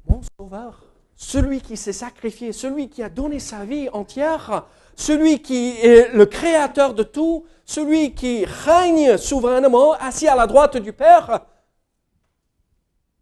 Mon 0.06 0.20
sauveur, 0.38 0.82
celui 1.16 1.60
qui 1.60 1.76
s'est 1.76 1.92
sacrifié, 1.92 2.52
celui 2.52 2.88
qui 2.88 3.02
a 3.02 3.08
donné 3.08 3.38
sa 3.38 3.64
vie 3.64 3.88
entière 3.90 4.66
celui 4.96 5.42
qui 5.42 5.70
est 5.80 6.12
le 6.12 6.26
créateur 6.26 6.94
de 6.94 7.02
tout, 7.02 7.44
celui 7.64 8.14
qui 8.14 8.44
règne 8.44 9.16
souverainement, 9.16 9.92
assis 9.92 10.28
à 10.28 10.36
la 10.36 10.46
droite 10.46 10.76
du 10.76 10.92
Père, 10.92 11.40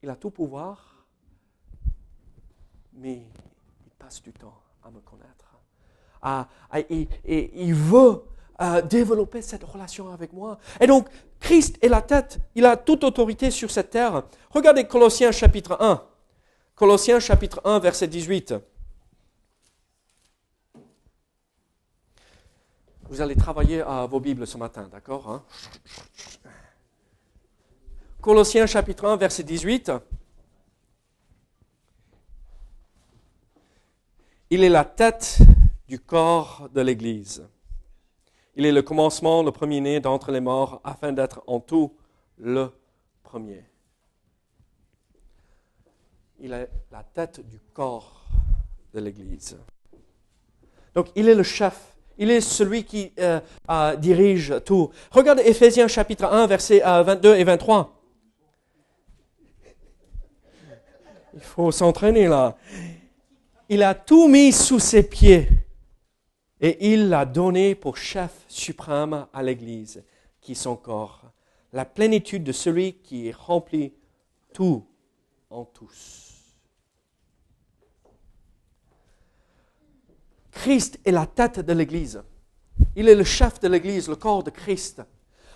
il 0.02 0.10
a 0.10 0.16
tout 0.16 0.30
pouvoir, 0.30 1.06
mais 2.94 3.22
il 3.84 3.90
passe 3.98 4.22
du 4.22 4.32
temps 4.32 4.58
à 4.84 4.90
me 4.90 5.00
connaître. 5.00 5.46
et, 7.24 7.62
il 7.64 7.74
veut 7.74 8.22
euh, 8.60 8.82
développer 8.82 9.42
cette 9.42 9.64
relation 9.64 10.12
avec 10.12 10.32
moi. 10.32 10.58
Et 10.80 10.86
donc, 10.86 11.08
Christ 11.40 11.78
est 11.82 11.88
la 11.88 12.02
tête, 12.02 12.38
il 12.54 12.66
a 12.66 12.76
toute 12.76 13.04
autorité 13.04 13.50
sur 13.50 13.70
cette 13.70 13.90
terre. 13.90 14.24
Regardez 14.50 14.86
Colossiens 14.86 15.32
chapitre 15.32 15.76
1. 15.80 16.02
Colossiens 16.74 17.20
chapitre 17.20 17.60
1, 17.64 17.78
verset 17.80 18.08
18. 18.08 18.54
Vous 23.08 23.20
allez 23.20 23.36
travailler 23.36 23.82
à 23.82 24.06
vos 24.06 24.20
Bibles 24.20 24.46
ce 24.46 24.56
matin, 24.56 24.88
d'accord 24.90 25.30
hein? 25.30 25.44
Colossiens 28.22 28.66
chapitre 28.66 29.04
1, 29.04 29.16
verset 29.16 29.42
18. 29.42 29.92
Il 34.48 34.64
est 34.64 34.70
la 34.70 34.84
tête 34.84 35.38
du 35.88 35.98
corps 36.00 36.70
de 36.72 36.80
l'Église. 36.80 37.46
Il 38.54 38.64
est 38.64 38.72
le 38.72 38.82
commencement, 38.82 39.42
le 39.42 39.52
premier-né 39.52 40.00
d'entre 40.00 40.32
les 40.32 40.40
morts, 40.40 40.80
afin 40.84 41.12
d'être 41.12 41.42
en 41.46 41.60
tout 41.60 41.94
le 42.38 42.70
premier. 43.22 43.71
Il 46.42 46.52
est 46.52 46.68
la 46.90 47.02
tête 47.02 47.40
du 47.48 47.58
corps 47.72 48.26
de 48.92 49.00
l'Église. 49.00 49.56
Donc, 50.94 51.06
il 51.14 51.28
est 51.28 51.34
le 51.34 51.42
chef 51.42 51.92
il 52.18 52.30
est 52.30 52.40
celui 52.40 52.84
qui 52.84 53.12
euh, 53.18 53.40
euh, 53.70 53.96
dirige 53.96 54.54
tout. 54.64 54.90
Regardez 55.10 55.42
Ephésiens 55.42 55.88
chapitre 55.88 56.24
1, 56.26 56.46
versets 56.46 56.80
22 56.80 57.28
euh, 57.30 57.34
et 57.36 57.44
23. 57.44 57.98
Il 61.34 61.40
faut 61.40 61.72
s'entraîner 61.72 62.28
là. 62.28 62.56
Il 63.68 63.82
a 63.82 63.94
tout 63.94 64.28
mis 64.28 64.52
sous 64.52 64.78
ses 64.78 65.02
pieds 65.02 65.48
et 66.60 66.92
il 66.92 67.08
l'a 67.08 67.24
donné 67.24 67.74
pour 67.74 67.96
chef 67.96 68.30
suprême 68.48 69.26
à 69.32 69.42
l'Église, 69.42 70.04
qui 70.40 70.52
est 70.52 70.54
son 70.54 70.76
corps, 70.76 71.22
la 71.72 71.84
plénitude 71.84 72.44
de 72.44 72.52
celui 72.52 72.94
qui 72.98 73.32
remplit 73.32 73.94
tout 74.52 74.84
en 75.48 75.64
tous. 75.64 76.31
Christ 80.52 81.00
est 81.04 81.10
la 81.10 81.26
tête 81.26 81.60
de 81.60 81.72
l'Église. 81.72 82.22
Il 82.94 83.08
est 83.08 83.14
le 83.14 83.24
chef 83.24 83.58
de 83.60 83.68
l'Église, 83.68 84.08
le 84.08 84.16
corps 84.16 84.42
de 84.42 84.50
Christ. 84.50 85.02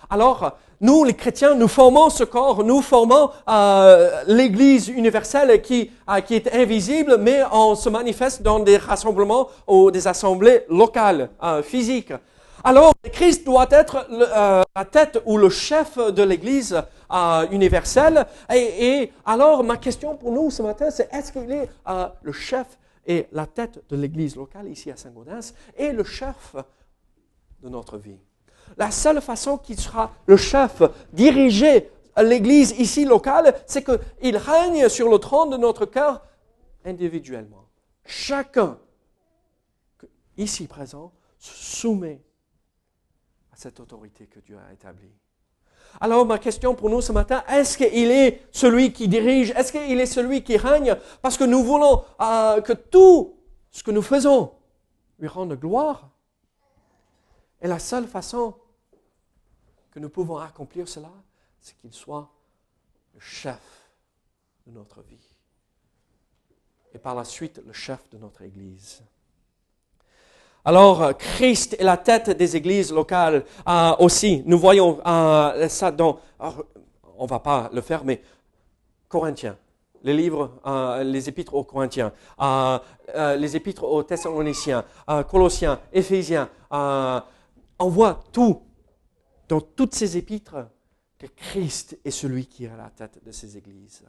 Alors, 0.09 0.57
nous, 0.81 1.05
les 1.05 1.15
chrétiens, 1.15 1.55
nous 1.55 1.69
formons 1.69 2.11
ce 2.11 2.25
corps, 2.25 2.63
nous 2.63 2.83
formons 2.83 3.31
euh, 3.49 4.23
l'Église 4.27 4.89
universelle 4.89 5.61
qui, 5.63 5.91
euh, 6.09 6.21
qui 6.21 6.35
est 6.35 6.55
invisible, 6.55 7.17
mais 7.19 7.43
on 7.51 7.75
se 7.75 7.89
manifeste 7.89 8.43
dans 8.43 8.59
des 8.61 8.77
rassemblements 8.77 9.49
ou 9.67 9.91
des 9.91 10.07
assemblées 10.07 10.65
locales, 10.69 11.31
euh, 11.43 11.63
physiques. 11.63 12.13
Alors, 12.63 12.93
Christ 13.13 13.45
doit 13.45 13.69
être 13.71 14.09
la 14.11 14.85
tête 14.85 15.23
ou 15.25 15.39
le 15.39 15.49
chef 15.51 15.99
de 15.99 16.23
l'Église 16.25 16.77
universelle. 17.53 18.27
Et, 18.53 19.13
alors, 19.25 19.63
ma 19.63 19.77
question 19.77 20.17
pour 20.17 20.33
nous 20.33 20.51
ce 20.51 20.63
matin, 20.63 20.91
c'est 20.91 21.09
est-ce 21.13 21.31
qu'il 21.31 21.53
est 21.53 21.69
le 22.23 22.33
chef 22.33 22.67
est 23.07 23.29
la 23.33 23.47
tête 23.47 23.83
de 23.89 23.97
l'église 23.97 24.37
locale 24.37 24.69
ici 24.69 24.91
à 24.91 24.97
Saint-Gaudens 24.97 25.55
et 25.77 25.93
le 25.93 26.05
chef 26.05 26.57
de 27.63 27.69
notre 27.69 27.99
vie. 27.99 28.19
La 28.77 28.91
seule 28.91 29.21
façon 29.21 29.59
qu'il 29.59 29.79
sera 29.79 30.13
le 30.27 30.37
chef, 30.37 30.83
diriger 31.13 31.91
l'église 32.17 32.73
ici 32.73 33.05
locale, 33.05 33.55
c'est 33.67 33.85
qu'il 33.85 34.37
règne 34.37 34.89
sur 34.89 35.09
le 35.09 35.19
trône 35.19 35.51
de 35.51 35.57
notre 35.57 35.87
cœur 35.87 36.25
individuellement. 36.85 37.69
Chacun 38.05 38.79
ici 40.37 40.67
présent 40.67 41.13
se 41.39 41.53
soumet 41.55 42.23
à 43.53 43.57
cette 43.57 43.81
autorité 43.81 44.27
que 44.27 44.41
Dieu 44.41 44.59
a 44.59 44.73
établie. 44.73 45.13
Alors 46.01 46.27
ma 46.27 46.39
question 46.39 46.75
pour 46.75 46.91
nous 46.91 47.01
ce 47.01 47.13
matin, 47.13 47.43
est-ce 47.49 47.79
qu'il 47.79 48.11
est 48.11 48.47
celui 48.53 48.93
qui 48.93 49.09
dirige? 49.09 49.51
Est-ce 49.51 49.73
qu'il 49.73 49.99
est 49.99 50.07
celui 50.07 50.43
qui 50.43 50.57
règne? 50.57 50.97
Parce 51.23 51.37
que 51.37 51.45
nous 51.45 51.63
voulons 51.63 52.05
euh, 52.21 52.61
que 52.61 52.73
tout 52.73 53.39
ce 53.71 53.83
que 53.83 53.91
nous 53.91 54.03
faisons 54.03 54.53
lui 55.19 55.29
rende 55.29 55.55
gloire. 55.55 56.11
Et 57.61 57.69
la 57.69 57.79
seule 57.79 58.07
façon 58.07 58.55
que 59.91 59.99
nous 59.99 60.11
pouvons 60.11 60.37
accomplir 60.37 60.89
cela, 60.89 61.11
c'est 61.61 61.77
qu'il 61.79 61.93
soit 61.93 62.31
le 63.15 63.21
chef 63.21 63.91
de 64.67 64.73
notre 64.73 65.03
vie. 65.03 65.35
Et 66.93 66.99
par 66.99 67.15
la 67.15 67.25
suite, 67.25 67.63
le 67.67 67.73
chef 67.73 68.09
de 68.11 68.19
notre 68.19 68.43
Église. 68.43 69.03
Alors, 70.67 71.01
euh, 71.01 71.13
Christ 71.13 71.77
est 71.79 71.85
la 71.85 71.97
tête 71.97 72.31
des 72.31 72.57
églises 72.57 72.93
locales 72.93 73.45
euh, 73.69 73.93
aussi. 74.01 74.43
Nous 74.47 74.59
voyons 74.59 74.99
euh, 75.07 75.69
ça 75.69 75.93
dans, 75.93 76.19
on 77.17 77.25
va 77.25 77.39
pas 77.39 77.71
le 77.73 77.81
faire, 77.81 78.05
mais 78.05 78.21
Corinthiens, 79.09 79.57
les 80.03 80.13
livres, 80.13 80.61
les 81.05 81.29
épîtres 81.29 81.55
aux 81.55 81.63
Corinthiens, 81.63 82.13
les 83.17 83.57
épîtres 83.57 83.85
aux 83.85 84.03
Thessaloniciens, 84.03 84.85
Colossiens, 85.29 85.79
Éphésiens. 85.93 86.49
on 86.73 87.89
voit 87.89 88.21
tout 88.33 88.63
dans 89.49 89.61
toutes 89.61 89.95
ces 89.95 90.17
épîtres 90.17 90.67
que 91.17 91.27
Christ 91.27 91.99
est 92.05 92.11
celui 92.11 92.47
qui 92.47 92.65
est 92.65 92.71
à 92.71 92.77
la 92.77 92.91
tête 92.91 93.25
de 93.25 93.31
ces 93.31 93.57
églises. 93.57 94.03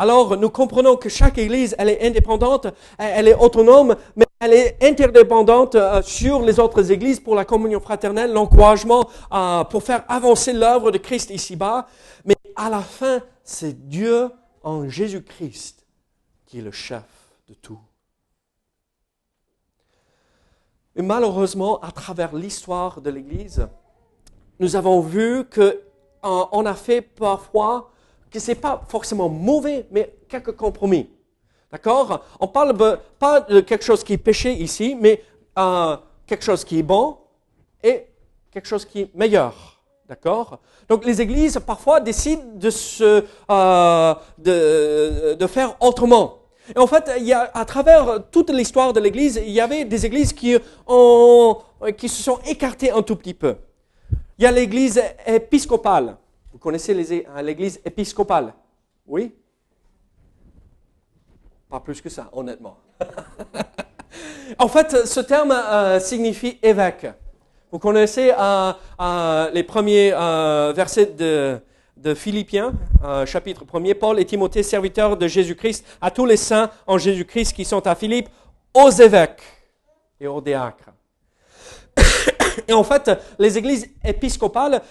Alors, 0.00 0.36
nous 0.36 0.48
comprenons 0.48 0.96
que 0.96 1.08
chaque 1.08 1.38
église, 1.38 1.74
elle 1.76 1.88
est 1.88 2.06
indépendante, 2.06 2.68
elle 2.98 3.26
est 3.26 3.34
autonome, 3.34 3.96
mais 4.14 4.26
elle 4.38 4.52
est 4.52 4.78
interdépendante 4.80 5.74
euh, 5.74 6.00
sur 6.02 6.42
les 6.42 6.60
autres 6.60 6.92
églises 6.92 7.18
pour 7.18 7.34
la 7.34 7.44
communion 7.44 7.80
fraternelle, 7.80 8.32
l'encouragement 8.32 9.08
euh, 9.32 9.64
pour 9.64 9.82
faire 9.82 10.04
avancer 10.08 10.52
l'œuvre 10.52 10.92
de 10.92 10.98
Christ 10.98 11.30
ici-bas. 11.30 11.88
Mais 12.24 12.36
à 12.54 12.70
la 12.70 12.80
fin, 12.80 13.20
c'est 13.42 13.88
Dieu 13.88 14.30
en 14.62 14.88
Jésus-Christ 14.88 15.84
qui 16.46 16.60
est 16.60 16.62
le 16.62 16.70
chef 16.70 17.02
de 17.48 17.54
tout. 17.54 17.80
Et 20.94 21.02
malheureusement, 21.02 21.80
à 21.80 21.90
travers 21.90 22.34
l'histoire 22.36 23.00
de 23.00 23.10
l'Église, 23.10 23.66
nous 24.60 24.76
avons 24.76 25.00
vu 25.00 25.44
que 25.44 25.82
on 26.22 26.66
a 26.66 26.74
fait 26.74 27.00
parfois 27.00 27.90
que 28.30 28.38
c'est 28.38 28.54
pas 28.54 28.82
forcément 28.88 29.28
mauvais, 29.28 29.86
mais 29.90 30.14
quelques 30.28 30.56
compromis. 30.56 31.08
D'accord? 31.70 32.24
On 32.40 32.48
parle 32.48 32.76
pas 33.18 33.40
de 33.40 33.60
quelque 33.60 33.84
chose 33.84 34.02
qui 34.02 34.14
est 34.14 34.18
péché 34.18 34.52
ici, 34.52 34.96
mais 34.98 35.22
euh, 35.58 35.96
quelque 36.26 36.44
chose 36.44 36.64
qui 36.64 36.78
est 36.78 36.82
bon 36.82 37.18
et 37.82 38.06
quelque 38.50 38.66
chose 38.66 38.84
qui 38.84 39.02
est 39.02 39.14
meilleur. 39.14 39.54
D'accord? 40.08 40.58
Donc 40.88 41.04
les 41.04 41.20
églises 41.20 41.60
parfois 41.66 42.00
décident 42.00 42.44
de, 42.54 42.70
se, 42.70 43.24
euh, 43.50 44.14
de, 44.38 45.34
de 45.34 45.46
faire 45.46 45.76
autrement. 45.80 46.38
Et 46.74 46.78
en 46.78 46.86
fait, 46.86 47.10
il 47.18 47.24
y 47.24 47.32
a, 47.32 47.50
à 47.54 47.64
travers 47.64 48.20
toute 48.30 48.50
l'histoire 48.50 48.92
de 48.92 49.00
l'Église, 49.00 49.40
il 49.42 49.52
y 49.52 49.60
avait 49.60 49.84
des 49.84 50.04
églises 50.04 50.32
qui, 50.32 50.56
ont, 50.86 51.58
qui 51.96 52.08
se 52.08 52.22
sont 52.22 52.38
écartées 52.46 52.90
un 52.90 53.02
tout 53.02 53.16
petit 53.16 53.34
peu. 53.34 53.56
Il 54.38 54.44
y 54.44 54.46
a 54.46 54.50
l'Église 54.50 55.02
épiscopale. 55.26 56.16
Vous 56.52 56.58
connaissez 56.58 56.94
l'Église 57.42 57.80
épiscopale? 57.84 58.54
Oui? 59.06 59.34
Pas 61.68 61.80
plus 61.80 62.00
que 62.00 62.08
ça, 62.08 62.30
honnêtement. 62.32 62.78
en 64.58 64.68
fait, 64.68 65.06
ce 65.06 65.20
terme 65.20 65.52
euh, 65.52 66.00
signifie 66.00 66.58
évêque. 66.62 67.06
Vous 67.70 67.78
connaissez 67.78 68.32
euh, 68.32 68.72
euh, 69.00 69.50
les 69.50 69.62
premiers 69.62 70.10
versets 70.74 71.06
de, 71.06 71.58
de 71.98 72.14
Philippiens, 72.14 72.72
chapitre 73.26 73.64
1er, 73.66 73.94
Paul 73.94 74.18
et 74.18 74.24
Timothée, 74.24 74.62
serviteurs 74.62 75.18
de 75.18 75.28
Jésus-Christ, 75.28 75.84
à 76.00 76.10
tous 76.10 76.24
les 76.24 76.38
saints 76.38 76.70
en 76.86 76.96
Jésus-Christ 76.96 77.52
qui 77.52 77.66
sont 77.66 77.86
à 77.86 77.94
Philippe, 77.94 78.30
aux 78.72 78.90
évêques 78.90 79.42
et 80.18 80.26
aux 80.26 80.40
diacres. 80.40 80.92
Et 82.66 82.72
en 82.72 82.82
fait, 82.82 83.10
les 83.38 83.56
églises 83.56 83.88
épiscopales 84.04 84.82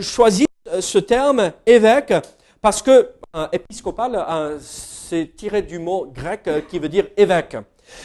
choisissent 0.00 0.48
ce 0.80 0.98
terme 0.98 1.52
évêque 1.66 2.14
parce 2.60 2.82
que 2.82 3.10
épiscopal, 3.52 4.24
c'est 4.60 5.34
tiré 5.36 5.62
du 5.62 5.78
mot 5.78 6.06
grec 6.06 6.48
qui 6.68 6.78
veut 6.78 6.88
dire 6.88 7.06
évêque. 7.16 7.56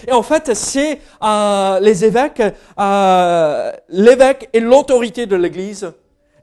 Et 0.08 0.12
en 0.12 0.24
fait, 0.24 0.54
c'est 0.54 1.00
euh, 1.24 1.80
les 1.80 2.06
évêques, 2.06 2.44
euh, 2.80 3.72
l'évêque 3.90 4.50
est 4.54 4.60
l'autorité 4.60 5.26
de 5.26 5.36
l'Église 5.36 5.92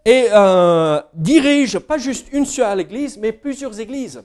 et 0.05 0.27
euh, 0.33 1.01
dirige 1.15 1.79
pas 1.79 1.99
juste 1.99 2.29
une 2.33 2.47
seule 2.47 2.81
Église, 2.81 3.19
mais 3.19 3.33
plusieurs 3.33 3.79
Églises. 3.79 4.23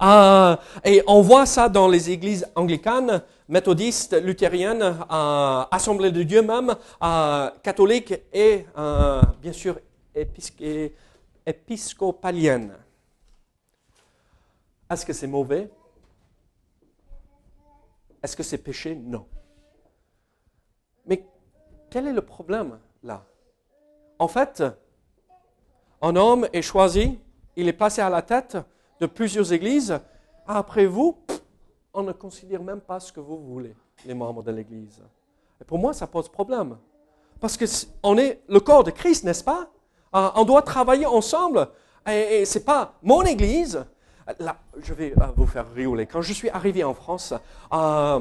Euh, 0.00 0.56
et 0.84 1.02
on 1.06 1.20
voit 1.20 1.46
ça 1.46 1.68
dans 1.68 1.86
les 1.86 2.10
églises 2.10 2.46
anglicanes, 2.54 3.22
méthodistes, 3.48 4.20
luthériennes, 4.20 4.82
euh, 4.82 5.62
Assemblée 5.70 6.10
de 6.10 6.22
Dieu 6.22 6.42
même, 6.42 6.74
euh, 7.02 7.50
catholiques 7.62 8.14
et 8.32 8.64
bien 9.42 9.52
sûr 9.52 9.76
épiscopaliennes. 11.46 12.76
Est-ce 14.90 15.06
que 15.06 15.12
c'est 15.12 15.26
mauvais? 15.26 15.70
Est-ce 18.22 18.36
que 18.36 18.42
c'est 18.42 18.58
péché? 18.58 18.94
Non. 18.94 19.26
Mais 21.06 21.26
quel 21.90 22.06
est 22.06 22.12
le 22.12 22.22
problème 22.22 22.78
là? 23.02 23.24
En 24.18 24.28
fait, 24.28 24.62
un 26.00 26.14
homme 26.14 26.48
est 26.52 26.62
choisi, 26.62 27.18
il 27.56 27.68
est 27.68 27.72
placé 27.72 28.00
à 28.00 28.10
la 28.10 28.22
tête 28.22 28.56
de 29.00 29.06
plusieurs 29.06 29.52
églises. 29.52 29.98
Après 30.46 30.86
vous, 30.86 31.18
on 31.92 32.02
ne 32.02 32.12
considère 32.12 32.62
même 32.62 32.80
pas 32.80 33.00
ce 33.00 33.12
que 33.12 33.20
vous 33.20 33.38
voulez, 33.38 33.74
les 34.04 34.14
membres 34.14 34.42
de 34.42 34.52
l'église. 34.52 35.02
Et 35.60 35.64
pour 35.64 35.78
moi, 35.78 35.92
ça 35.92 36.06
pose 36.06 36.28
problème. 36.28 36.78
Parce 37.40 37.56
que 37.56 37.64
on 38.02 38.16
est 38.18 38.42
le 38.48 38.60
corps 38.60 38.84
de 38.84 38.90
Christ, 38.90 39.24
n'est-ce 39.24 39.42
pas? 39.42 39.68
Euh, 40.14 40.28
On 40.34 40.44
doit 40.44 40.62
travailler 40.62 41.06
ensemble. 41.06 41.68
Et, 42.08 42.44
ce 42.44 42.58
n'est 42.58 42.64
pas 42.64 42.94
mon 43.02 43.22
église, 43.22 43.84
Là, 44.38 44.56
je 44.80 44.94
vais 44.94 45.12
euh, 45.20 45.26
vous 45.36 45.46
faire 45.46 45.66
rigoler. 45.74 46.06
Quand 46.06 46.22
je 46.22 46.32
suis 46.32 46.48
arrivé 46.48 46.84
en 46.84 46.94
France, 46.94 47.34
euh, 47.72 48.20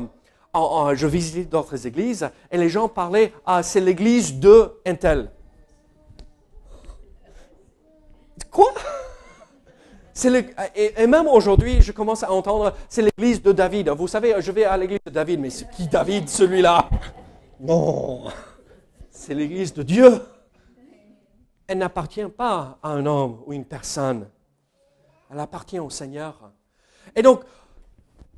je 0.95 1.08
visitais 1.08 1.45
d'autres 1.45 1.86
églises 1.86 2.30
et 2.49 2.58
les 2.58 2.69
gens 2.69 2.88
parlaient 2.88 3.32
ah, 3.45 3.63
c'est 3.63 3.80
l'église 3.80 4.39
de 4.39 4.71
Intel. 4.86 5.30
Quoi? 8.49 8.73
Et, 10.75 11.08
même 11.08 11.27
aujourd'hui, 11.27 11.82
je 11.82 11.91
commence 11.91 12.23
à 12.23 12.32
entendre 12.32 12.73
c'est 12.89 13.01
l'église 13.01 13.41
de 13.41 13.51
David. 13.51 13.89
Vous 13.89 14.08
savez, 14.08 14.36
je 14.39 14.51
vais 14.51 14.65
à 14.65 14.75
l'église 14.77 14.99
de 15.06 15.12
David, 15.12 15.39
mais 15.39 15.49
c'est 15.49 15.69
qui 15.71 15.88
David, 15.88 16.27
celui-là? 16.27 16.89
Non, 17.60 18.25
c'est 19.10 19.34
l'église 19.34 19.73
de 19.73 19.84
Dieu. 19.84 20.21
Elle 21.71 21.77
n'appartient 21.77 22.25
pas 22.25 22.79
à 22.84 22.89
un 22.89 23.05
homme 23.05 23.43
ou 23.45 23.53
une 23.53 23.63
personne. 23.63 24.27
Elle 25.31 25.39
appartient 25.39 25.79
au 25.79 25.89
Seigneur. 25.89 26.51
Et 27.15 27.21
donc, 27.21 27.43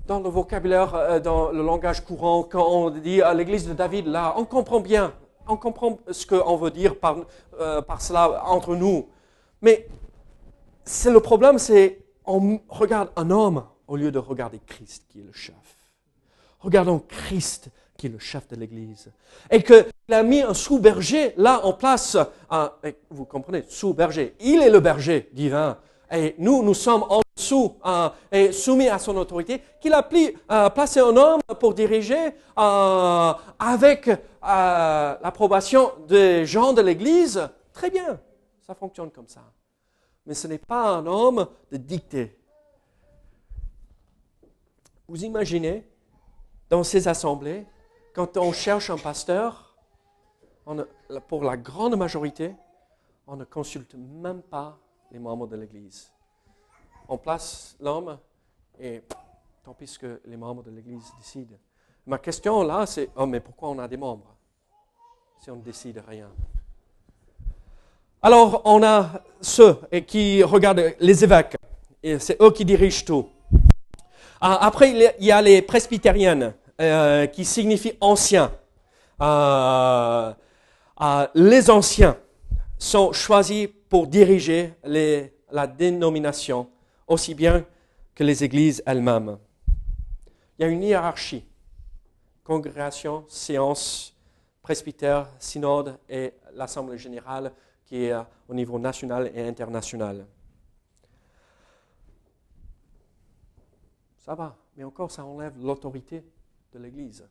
dans 0.06 0.20
le 0.20 0.30
vocabulaire, 0.30 0.94
euh, 0.94 1.20
dans 1.20 1.50
le 1.50 1.64
langage 1.64 2.06
courant, 2.06 2.44
quand 2.44 2.64
on 2.64 2.92
dit 2.92 3.24
à 3.24 3.34
l'église 3.34 3.68
de 3.68 3.74
David, 3.74 4.06
là, 4.06 4.36
on 4.38 4.46
comprend 4.46 4.82
bien, 4.82 5.16
on 5.48 5.58
comprend 5.58 5.98
ce 6.12 6.28
qu'on 6.28 6.56
veut 6.58 6.70
dire 6.70 7.00
par, 7.00 7.18
euh, 7.60 7.82
par 7.82 8.04
cela 8.04 8.44
entre 8.46 8.76
nous. 8.76 9.10
Mais 9.64 9.88
c'est 10.84 11.12
le 11.12 11.20
problème, 11.20 11.58
c'est 11.58 12.06
on 12.28 12.60
regarde 12.70 13.10
un 13.16 13.32
homme 13.32 13.66
au 13.88 13.96
lieu 13.96 14.12
de 14.12 14.20
regarder 14.20 14.60
Christ 14.60 15.06
qui 15.10 15.22
est 15.22 15.26
le 15.26 15.34
chef. 15.34 15.56
Regardons 16.60 17.00
Christ 17.00 17.72
qui 17.98 18.08
est 18.08 18.10
le 18.10 18.20
chef 18.20 18.48
de 18.48 18.56
l'Église. 18.56 19.12
Et 19.50 19.64
qu'il 19.64 19.86
a 20.12 20.24
mis 20.24 20.42
un 20.42 20.54
sous-berger 20.54 21.34
là 21.38 21.66
en 21.66 21.74
place. 21.74 22.18
vous 23.10 23.26
comprenez, 23.26 23.64
sous-berger. 23.68 24.36
Il 24.40 24.62
est 24.62 24.70
le 24.70 24.80
berger 24.80 25.30
divin 25.34 25.78
et 26.14 26.36
nous, 26.38 26.62
nous 26.64 26.76
sommes 26.76 27.04
en 27.10 27.22
dessous 27.36 27.76
euh, 27.86 28.10
et 28.32 28.52
soumis 28.52 28.88
à 28.88 29.00
son 29.00 29.18
autorité, 29.18 29.62
qu'il 29.82 29.94
a 29.94 30.08
euh, 30.52 30.70
placé 30.70 31.00
un 31.00 31.18
homme 31.18 31.42
pour 31.60 31.74
diriger 31.74 32.34
avec 32.56 34.08
l'approbation 34.42 35.92
des 36.08 36.46
gens 36.46 36.74
de 36.74 36.82
l'Église. 36.82 37.50
Très 37.74 37.90
bien, 37.90 38.20
ça 38.62 38.76
fonctionne 38.76 39.10
comme 39.10 39.28
ça. 39.28 39.42
Mais 40.26 40.36
ce 40.36 40.48
n'est 40.48 40.60
pas 40.60 40.98
un 40.98 41.06
homme 41.08 41.48
de 41.72 41.78
dicter. 41.78 42.38
Vous 45.08 45.26
imaginez, 45.26 45.88
dans 46.70 46.84
ces 46.84 47.08
assemblées, 47.08 47.66
quand 48.14 48.38
on 48.38 48.54
cherche 48.54 48.90
un 48.90 48.98
pasteur, 48.98 49.76
pour 51.28 51.44
la 51.44 51.58
grande 51.58 51.98
majorité, 51.98 52.56
on 53.28 53.36
ne 53.36 53.44
consulte 53.44 53.96
même 53.96 54.42
pas 54.42 54.78
les 55.12 55.20
membres 55.20 55.48
de 55.48 55.56
l'Église. 55.56 56.12
On 57.10 57.18
place 57.18 57.76
l'homme 57.80 58.18
et 58.80 59.04
tant 59.64 59.74
pis 59.74 59.98
que 60.00 60.22
les 60.26 60.38
membres 60.38 60.64
de 60.64 60.72
l'Église 60.72 61.12
décident. 61.18 61.56
Ma 62.06 62.18
question 62.18 62.64
là, 62.64 62.86
c'est 62.86 63.10
oh, 63.16 63.26
mais 63.26 63.40
pourquoi 63.40 63.70
on 63.70 63.80
a 63.80 63.88
des 63.88 63.98
membres 63.98 64.36
si 65.40 65.50
on 65.52 65.58
ne 65.58 65.62
décide 65.62 66.02
rien? 66.08 66.30
Alors, 68.22 68.62
on 68.64 68.82
a 68.84 69.22
ceux 69.42 69.82
qui 70.08 70.42
regardent 70.44 70.94
les 70.98 71.24
évêques, 71.26 71.58
et 72.02 72.20
c'est 72.20 72.42
eux 72.42 72.52
qui 72.52 72.64
dirigent 72.64 73.04
tout. 73.04 73.28
Ah, 74.40 74.66
après, 74.66 74.92
il 74.92 75.26
y 75.26 75.32
a 75.32 75.42
les 75.42 75.62
presbytériennes, 75.62 76.54
euh, 76.82 77.28
qui 77.28 77.46
signifient 77.46 77.96
anciens. 78.02 78.52
Euh, 79.22 80.34
euh, 81.02 81.28
les 81.36 81.70
anciens 81.70 82.18
sont 82.80 83.12
choisis 83.14 83.70
pour 83.90 84.08
diriger 84.08 84.74
la 85.52 85.68
dénomination 85.68 86.68
aussi 87.08 87.36
bien 87.36 87.64
que 88.16 88.24
les 88.24 88.44
églises 88.44 88.82
elles-mêmes. 88.88 89.38
Il 90.58 90.64
y 90.64 90.66
a 90.66 90.68
une 90.68 90.82
hiérarchie. 90.82 91.46
Congrégation, 92.44 93.24
séance, 93.28 94.16
presbytère, 94.64 95.28
synode 95.38 96.00
et 96.10 96.34
l'Assemblée 96.56 96.98
générale 96.98 97.54
qui 97.86 98.06
est 98.06 98.16
au 98.50 98.54
niveau 98.56 98.80
national 98.80 99.32
et 99.36 99.48
international. 99.48 100.26
Ça 104.18 104.34
va, 104.34 104.56
mais 104.76 104.84
encore 104.84 105.12
ça 105.12 105.24
enlève 105.24 105.54
l'autorité 105.62 106.24
de 106.74 106.80
l'Église, 106.80 107.28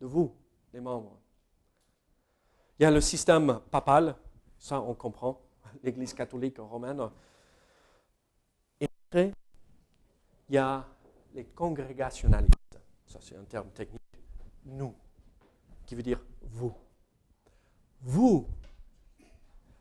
de 0.00 0.06
vous, 0.06 0.34
les 0.72 0.80
membres. 0.80 1.18
Il 2.78 2.82
y 2.82 2.86
a 2.86 2.90
le 2.90 3.00
système 3.00 3.60
papal, 3.70 4.16
ça 4.58 4.80
on 4.80 4.94
comprend, 4.94 5.40
l'Église 5.82 6.14
catholique 6.14 6.58
romaine. 6.58 7.08
Et 8.80 8.88
après, 9.06 9.32
il 10.48 10.54
y 10.54 10.58
a 10.58 10.86
les 11.34 11.44
congrégationalistes. 11.44 12.78
Ça, 13.06 13.18
c'est 13.22 13.36
un 13.36 13.44
terme 13.44 13.70
technique. 13.70 14.00
Nous, 14.64 14.94
qui 15.86 15.94
veut 15.94 16.02
dire 16.02 16.20
vous. 16.42 16.74
Vous, 18.02 18.46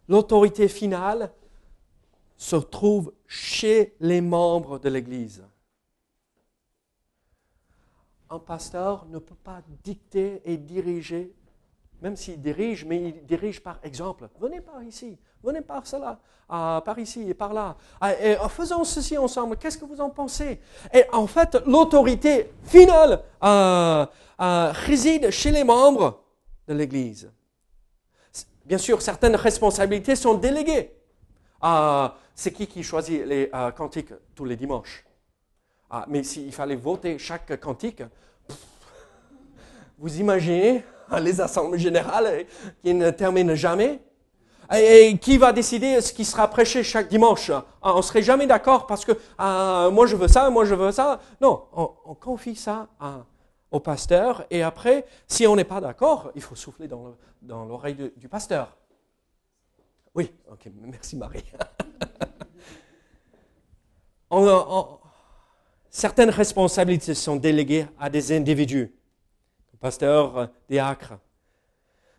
l'autorité 0.08 0.68
finale 0.68 1.32
se 2.38 2.56
trouve 2.56 3.14
chez 3.28 3.96
les 4.00 4.22
membres 4.22 4.80
de 4.80 4.90
l'Église. 4.90 5.44
Un 8.30 8.40
pasteur 8.40 9.06
ne 9.10 9.20
peut 9.20 9.36
pas 9.44 9.62
dicter 9.84 10.42
et 10.46 10.58
diriger, 10.58 11.34
même 12.02 12.16
s'il 12.16 12.42
dirige, 12.42 12.86
mais 12.86 13.02
il 13.10 13.26
dirige 13.26 13.62
par 13.62 13.80
exemple. 13.84 14.30
Venez 14.40 14.62
par 14.62 14.84
ici, 14.84 15.18
venez 15.44 15.62
par 15.62 15.88
cela, 15.88 16.20
ah, 16.50 16.82
par 16.86 17.00
ici 17.00 17.30
et 17.30 17.34
par 17.34 17.54
là. 17.54 17.76
Ah, 18.00 18.14
et, 18.14 18.38
euh, 18.38 18.48
faisons 18.50 18.84
ceci 18.84 19.18
ensemble, 19.18 19.58
qu'est-ce 19.58 19.78
que 19.78 19.86
vous 19.86 20.02
en 20.02 20.10
pensez? 20.10 20.60
Et 20.94 21.06
en 21.12 21.28
fait, 21.28 21.58
l'autorité 21.66 22.52
finale 22.64 23.24
euh, 23.44 24.06
euh, 24.40 24.72
réside 24.74 25.30
chez 25.30 25.52
les 25.52 25.64
membres 25.64 26.24
de 26.68 26.74
l'Église. 26.74 27.32
Bien 28.66 28.78
sûr, 28.78 29.02
certaines 29.02 29.36
responsabilités 29.36 30.16
sont 30.16 30.34
déléguées. 30.36 30.92
c'est 32.36 32.52
qui 32.52 32.68
qui 32.68 32.84
choisit 32.84 33.26
les 33.26 33.50
cantiques 33.76 34.14
tous 34.36 34.44
les 34.44 34.58
dimanches? 34.58 35.07
Ah, 35.90 36.06
mais 36.08 36.24
s'il 36.24 36.52
fallait 36.52 36.76
voter 36.76 37.18
chaque 37.18 37.60
cantique, 37.60 38.04
vous 39.98 40.20
imaginez 40.20 40.84
les 41.22 41.42
assemblées 41.42 41.80
générales 41.80 42.46
qui 42.84 42.94
ne 42.94 43.10
terminent 43.10 43.56
jamais 43.56 44.02
et 44.76 45.18
qui 45.18 45.38
va 45.38 45.54
décider 45.54 46.02
ce 46.02 46.12
qui 46.12 46.26
sera 46.26 46.50
prêché 46.50 46.84
chaque 46.84 47.08
dimanche? 47.08 47.50
Ah, 47.50 47.94
On 47.94 47.98
ne 47.98 48.02
serait 48.02 48.22
jamais 48.22 48.48
d'accord 48.48 48.86
parce 48.86 49.06
que 49.06 49.14
ah, 49.38 49.90
moi 49.92 50.08
je 50.08 50.16
veux 50.16 50.28
ça, 50.28 50.50
moi 50.50 50.66
je 50.66 50.76
veux 50.76 50.92
ça. 50.92 51.22
Non, 51.40 51.64
on, 51.74 52.16
confie 52.16 52.56
ça 52.56 52.88
au 53.72 53.80
pasteur 53.80 54.46
et 54.50 54.64
après, 54.64 55.06
si 55.28 55.48
on 55.48 55.56
n'est 55.56 55.64
pas 55.64 55.80
d'accord, 55.80 56.32
il 56.36 56.42
faut 56.42 56.56
souffler 56.56 56.88
dans 56.88 57.66
l'oreille 57.66 58.12
du 58.18 58.28
pasteur. 58.28 58.76
Oui, 60.18 60.34
ok, 60.52 60.72
merci 60.82 61.16
Marie. 61.16 61.44
on, 64.32 64.98
certaines 65.98 66.30
responsabilités 66.30 67.16
sont 67.16 67.38
déléguées 67.38 67.88
à 68.00 68.08
des 68.08 68.32
individus, 68.32 68.94
pasteurs, 69.80 70.52
diacres. 70.70 71.18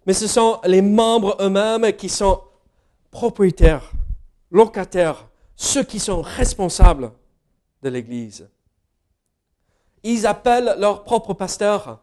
Mais 0.05 0.15
ce 0.15 0.27
sont 0.27 0.59
les 0.65 0.83
membres 0.83 1.37
eux-mêmes 1.41 1.93
qui 1.93 2.09
sont 2.09 2.43
propriétaires, 3.13 3.93
locataires, 4.51 5.29
ceux 5.55 5.85
qui 5.85 6.01
sont 6.01 6.23
responsables 6.23 7.13
de 7.81 7.89
l'Église. 7.89 8.49
Ils 10.03 10.27
appellent 10.27 10.75
leur 10.81 11.05
propre 11.05 11.33
pasteur. 11.35 12.03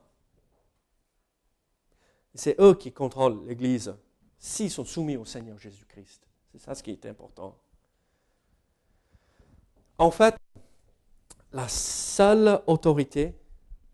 C'est 2.33 2.57
eux 2.61 2.75
qui 2.75 2.93
contrôlent 2.93 3.45
l'Église 3.47 3.93
s'ils 4.39 4.71
sont 4.71 4.85
soumis 4.85 5.17
au 5.17 5.25
Seigneur 5.25 5.59
Jésus-Christ. 5.59 6.21
C'est 6.53 6.59
ça 6.59 6.73
ce 6.73 6.81
qui 6.81 6.91
est 6.91 7.05
important. 7.05 7.53
En 9.97 10.11
fait, 10.11 10.35
la 11.56 11.70
seule 11.70 12.60
autorité, 12.68 13.34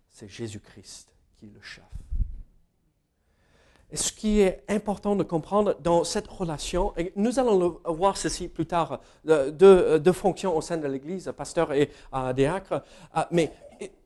c'est 0.09 0.27
Jésus-Christ 0.27 1.13
qui 1.37 1.45
le 1.45 1.61
chef. 1.61 1.83
Et 3.91 3.97
ce 3.97 4.11
qui 4.11 4.39
est 4.39 4.63
important 4.67 5.15
de 5.15 5.23
comprendre 5.23 5.77
dans 5.81 6.03
cette 6.03 6.27
relation, 6.27 6.91
et 6.97 7.13
nous 7.15 7.39
allons 7.39 7.79
voir 7.85 8.17
ceci 8.17 8.47
plus 8.47 8.65
tard, 8.65 8.99
euh, 9.27 9.51
deux, 9.51 10.11
fonctions 10.11 10.57
au 10.57 10.61
sein 10.61 10.77
de 10.77 10.87
l'Église, 10.87 11.31
pasteur 11.37 11.71
et 11.71 11.91
euh, 12.15 12.33
diacre, 12.33 12.83
euh, 13.15 13.21
mais 13.29 13.51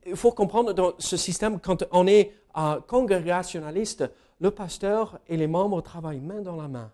il 0.06 0.18
faut 0.18 0.32
comprendre 0.32 0.74
dans 0.74 0.94
ce 1.00 1.16
système, 1.16 1.60
quand 1.60 1.86
on 1.92 2.08
est 2.08 2.34
congrégationaliste, 2.88 4.10
le 4.40 4.52
pasteur 4.52 5.20
et 5.28 5.38
les 5.38 5.48
membres 5.48 5.82
travaillent 5.82 6.20
main 6.20 6.42
dans 6.42 6.56
la 6.56 6.68
main. 6.68 6.92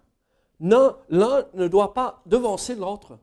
L'un 0.60 1.46
ne 1.54 1.68
doit 1.68 1.94
pas 1.94 2.22
devancer 2.26 2.76
l'autre 2.76 3.18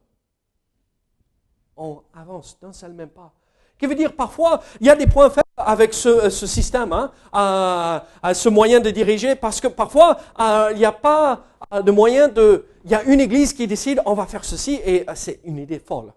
on 1.79 2.03
avance 2.15 2.59
d'un 2.61 2.73
seul 2.73 2.93
même 2.93 3.09
pas. 3.09 3.33
Qui 3.79 3.87
veut 3.87 3.95
dire 3.95 4.13
parfois, 4.13 4.61
il 4.81 4.87
y 4.87 4.91
a 4.91 4.97
des 4.97 5.07
points 5.07 5.31
faibles 5.31 5.47
avec 5.57 5.95
ce, 5.95 6.09
euh, 6.09 6.31
système, 6.31 6.93
hein, 6.93 7.13
à, 7.33 8.35
ce 8.35 8.49
moyen 8.49 8.81
de 8.81 8.91
diriger, 8.91 9.37
parce 9.37 9.61
que 9.61 9.69
parfois, 9.69 10.19
euh, 10.41 10.71
il 10.73 10.79
n'y 10.79 10.85
a 10.85 10.93
pas 10.93 11.45
euh, 11.73 11.81
de 11.81 11.93
moyen 11.93 12.29
de... 12.29 12.67
Il 12.85 12.91
y 12.91 12.95
a 12.95 13.05
une 13.05 13.21
église 13.21 13.53
qui 13.53 13.67
décide, 13.67 14.03
on 14.05 14.15
va 14.15 14.27
faire 14.27 14.45
ceci, 14.45 14.81
et 14.85 15.07
c'est 15.15 15.41
une 15.45 15.59
idée 15.59 15.79
folle. 15.79 16.13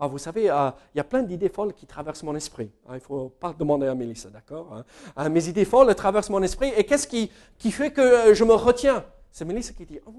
Ah, 0.00 0.08
vous 0.08 0.18
savez, 0.18 0.42
il 0.42 0.96
y 0.96 1.00
a 1.00 1.04
plein 1.04 1.22
d'idées 1.22 1.48
folles 1.48 1.72
qui 1.72 1.86
traversent 1.86 2.24
mon 2.24 2.34
esprit. 2.34 2.70
Hein, 2.88 2.92
il 2.92 2.94
ne 2.94 3.00
faut 3.00 3.32
pas 3.38 3.54
demander 3.56 3.86
à 3.86 3.94
Mélissa, 3.94 4.28
d'accord 4.28 4.82
hein. 5.16 5.28
Mes 5.28 5.48
idées 5.48 5.64
folles 5.64 5.94
traversent 5.94 6.30
mon 6.30 6.42
esprit, 6.42 6.72
et 6.76 6.84
qu'est-ce 6.84 7.06
qui, 7.06 7.30
qui 7.58 7.70
fait 7.70 7.92
que 7.92 8.34
je 8.34 8.42
me 8.42 8.54
retiens? 8.54 9.04
C'est 9.30 9.44
Mélissa 9.44 9.72
qui 9.72 9.86
dit, 9.86 10.00
oh, 10.04 10.12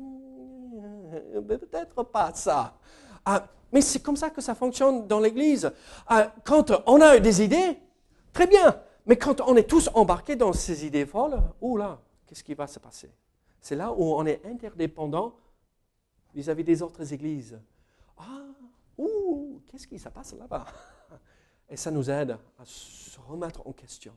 peut-être 1.47 2.03
pas 2.03 2.31
ça. 2.33 2.73
Ah, 3.25 3.47
mais 3.71 3.81
c'est 3.81 3.99
comme 3.99 4.15
ça 4.15 4.29
que 4.29 4.41
ça 4.41 4.55
fonctionne 4.55 5.07
dans 5.07 5.19
l'Église. 5.19 5.71
Ah, 6.07 6.33
quand 6.43 6.71
on 6.85 7.01
a 7.01 7.19
des 7.19 7.41
idées, 7.41 7.77
très 8.31 8.47
bien. 8.47 8.79
Mais 9.05 9.17
quand 9.17 9.41
on 9.41 9.55
est 9.55 9.69
tous 9.69 9.89
embarqués 9.93 10.35
dans 10.35 10.53
ces 10.53 10.85
idées 10.85 11.05
folles, 11.05 11.41
oh 11.61 11.77
là, 11.77 11.99
qu'est-ce 12.25 12.43
qui 12.43 12.53
va 12.53 12.67
se 12.67 12.79
passer? 12.79 13.11
C'est 13.61 13.75
là 13.75 13.91
où 13.91 14.13
on 14.13 14.25
est 14.25 14.41
interdépendant 14.45 15.35
vis-à-vis 16.33 16.63
des 16.63 16.81
autres 16.81 17.11
églises. 17.13 17.59
Ah, 18.17 18.43
ouh, 18.97 19.61
qu'est-ce 19.67 19.87
qui 19.87 19.99
se 19.99 20.09
passe 20.09 20.33
là-bas? 20.33 20.65
Et 21.69 21.77
ça 21.77 21.89
nous 21.91 22.09
aide 22.09 22.37
à 22.59 22.65
se 22.65 23.19
remettre 23.27 23.65
en 23.67 23.71
question. 23.71 24.13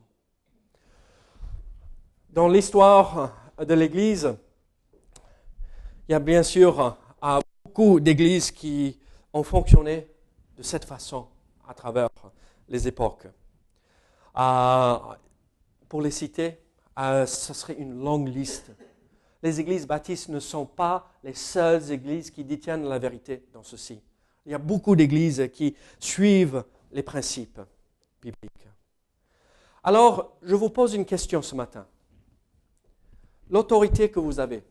Dans 2.29 2.47
l'histoire 2.47 3.35
de 3.57 3.73
l'Église, 3.73 4.35
il 6.07 6.11
y 6.11 6.15
a 6.15 6.19
bien 6.19 6.43
sûr 6.43 6.95
beaucoup 7.63 7.99
d'églises 7.99 8.51
qui 8.51 8.98
ont 9.33 9.43
fonctionné 9.43 10.07
de 10.57 10.63
cette 10.63 10.85
façon 10.85 11.27
à 11.67 11.73
travers 11.73 12.09
les 12.67 12.87
époques. 12.87 13.27
Euh, 14.37 14.97
pour 15.87 16.01
les 16.01 16.11
citer, 16.11 16.59
euh, 16.97 17.25
ce 17.25 17.53
serait 17.53 17.73
une 17.73 18.03
longue 18.03 18.27
liste. 18.27 18.71
Les 19.41 19.59
églises 19.59 19.87
baptistes 19.87 20.29
ne 20.29 20.39
sont 20.39 20.65
pas 20.65 21.11
les 21.23 21.33
seules 21.33 21.91
églises 21.91 22.29
qui 22.29 22.43
détiennent 22.43 22.87
la 22.87 22.99
vérité 22.99 23.45
dans 23.53 23.63
ceci. 23.63 24.01
Il 24.45 24.51
y 24.51 24.55
a 24.55 24.59
beaucoup 24.59 24.95
d'églises 24.95 25.49
qui 25.53 25.75
suivent 25.99 26.63
les 26.91 27.03
principes 27.03 27.61
bibliques. 28.21 28.67
Alors, 29.83 30.37
je 30.41 30.55
vous 30.55 30.69
pose 30.69 30.93
une 30.93 31.05
question 31.05 31.41
ce 31.41 31.55
matin. 31.55 31.87
L'autorité 33.49 34.11
que 34.11 34.19
vous 34.19 34.39
avez, 34.39 34.63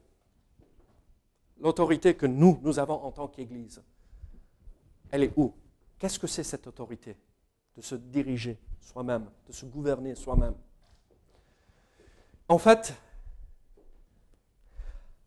l'autorité 1.60 2.14
que 2.14 2.26
nous, 2.26 2.60
nous 2.62 2.78
avons 2.78 3.02
en 3.02 3.10
tant 3.10 3.26
qu'Église, 3.26 3.82
elle 5.10 5.24
est 5.24 5.32
où? 5.36 5.54
Qu'est-ce 5.98 6.18
que 6.18 6.26
c'est 6.26 6.44
cette 6.44 6.66
autorité 6.66 7.16
De 7.76 7.82
se 7.82 7.94
diriger 7.94 8.58
soi-même, 8.80 9.30
de 9.46 9.52
se 9.52 9.66
gouverner 9.66 10.14
soi-même? 10.14 10.54
En 12.48 12.58
fait, 12.58 12.94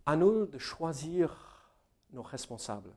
à 0.06 0.16
nous 0.16 0.46
de 0.46 0.58
choisir 0.58 1.72
nos 2.12 2.24
responsables. 2.24 2.92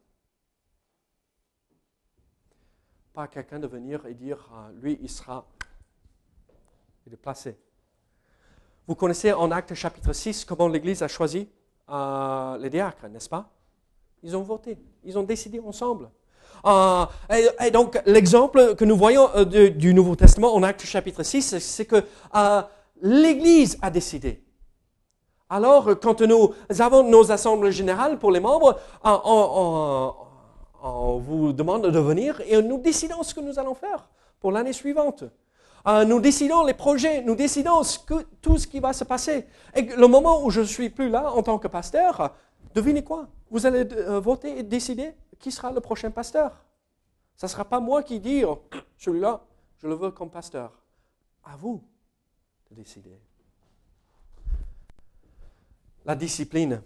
Pas 3.12 3.28
quelqu'un 3.28 3.60
de 3.60 3.66
venir 3.66 4.06
et 4.06 4.14
dire, 4.14 4.48
ah, 4.52 4.70
lui, 4.74 4.98
il 5.00 5.08
sera, 5.08 5.46
il 7.06 7.12
est 7.12 7.18
placé. 7.18 7.56
Vous 8.86 8.94
connaissez 8.94 9.32
en 9.32 9.50
Acte 9.50 9.74
chapitre 9.74 10.12
6 10.12 10.44
comment 10.44 10.68
l'Église 10.68 11.02
a 11.02 11.08
choisi 11.08 11.48
euh, 11.88 12.58
les 12.58 12.70
diacres, 12.70 13.08
n'est-ce 13.08 13.28
pas? 13.28 13.50
Ils 14.22 14.36
ont 14.36 14.42
voté, 14.42 14.78
ils 15.04 15.18
ont 15.18 15.22
décidé 15.22 15.60
ensemble. 15.60 16.10
Euh, 16.66 17.06
et, 17.60 17.70
donc, 17.70 18.00
l'exemple 18.06 18.74
que 18.74 18.84
nous 18.84 18.96
voyons 18.96 19.28
euh, 19.36 19.44
du 19.70 19.92
Nouveau 19.92 20.16
Testament 20.16 20.54
en 20.54 20.62
Actes 20.62 20.84
chapitre 20.86 21.22
6, 21.22 21.58
c'est 21.58 21.84
que 21.84 22.02
euh, 22.34 22.62
l'Église 23.02 23.78
a 23.82 23.90
décidé. 23.90 24.42
Alors, 25.50 26.00
quand 26.00 26.22
nous 26.22 26.54
avons 26.80 27.08
nos 27.08 27.30
assemblées 27.30 27.72
générales 27.72 28.18
pour 28.18 28.30
les 28.30 28.40
membres, 28.40 28.78
on, 29.04 30.14
vous 31.18 31.52
demande 31.52 31.86
de 31.86 31.98
venir 31.98 32.40
et 32.46 32.60
nous 32.60 32.78
décidons 32.78 33.22
ce 33.22 33.34
que 33.34 33.40
nous 33.40 33.58
allons 33.58 33.74
faire 33.74 34.08
pour 34.40 34.52
l'année 34.52 34.72
suivante. 34.72 35.24
nous 36.06 36.20
décidons 36.20 36.64
les 36.64 36.74
projets, 36.74 37.22
nous 37.22 37.34
décidons 37.34 37.82
tout 38.42 38.58
ce 38.58 38.66
qui 38.66 38.80
va 38.80 38.92
se 38.92 39.04
passer. 39.04 39.46
Et 39.74 39.82
le 39.82 40.06
moment 40.08 40.44
où 40.44 40.50
je 40.50 40.60
ne 40.60 40.66
suis 40.66 40.90
plus 40.90 41.08
là 41.08 41.30
en 41.32 41.42
tant 41.42 41.58
que 41.58 41.68
pasteur, 41.68 42.34
devinez 42.74 43.04
quoi? 43.04 43.28
Vous 43.50 43.64
allez 43.66 43.84
voter 44.20 44.58
et 44.58 44.62
décider? 44.62 45.12
Qui 45.44 45.52
sera 45.52 45.70
le 45.70 45.80
prochain 45.82 46.10
pasteur? 46.10 46.64
Ce 47.36 47.44
ne 47.44 47.50
sera 47.50 47.66
pas 47.66 47.78
moi 47.78 48.02
qui 48.02 48.18
dis, 48.18 48.44
oh, 48.46 48.66
celui-là, 48.96 49.44
je 49.76 49.86
le 49.86 49.92
veux 49.92 50.10
comme 50.10 50.30
pasteur. 50.30 50.72
À 51.42 51.54
vous 51.54 51.86
de 52.70 52.74
décider. 52.74 53.20
La 56.06 56.16
discipline, 56.16 56.82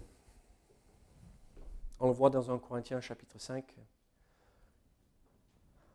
on 2.01 2.07
le 2.07 2.13
voit 2.13 2.29
dans 2.29 2.51
1 2.51 2.59
Corinthiens 2.59 2.99
chapitre 2.99 3.39
5. 3.39 3.63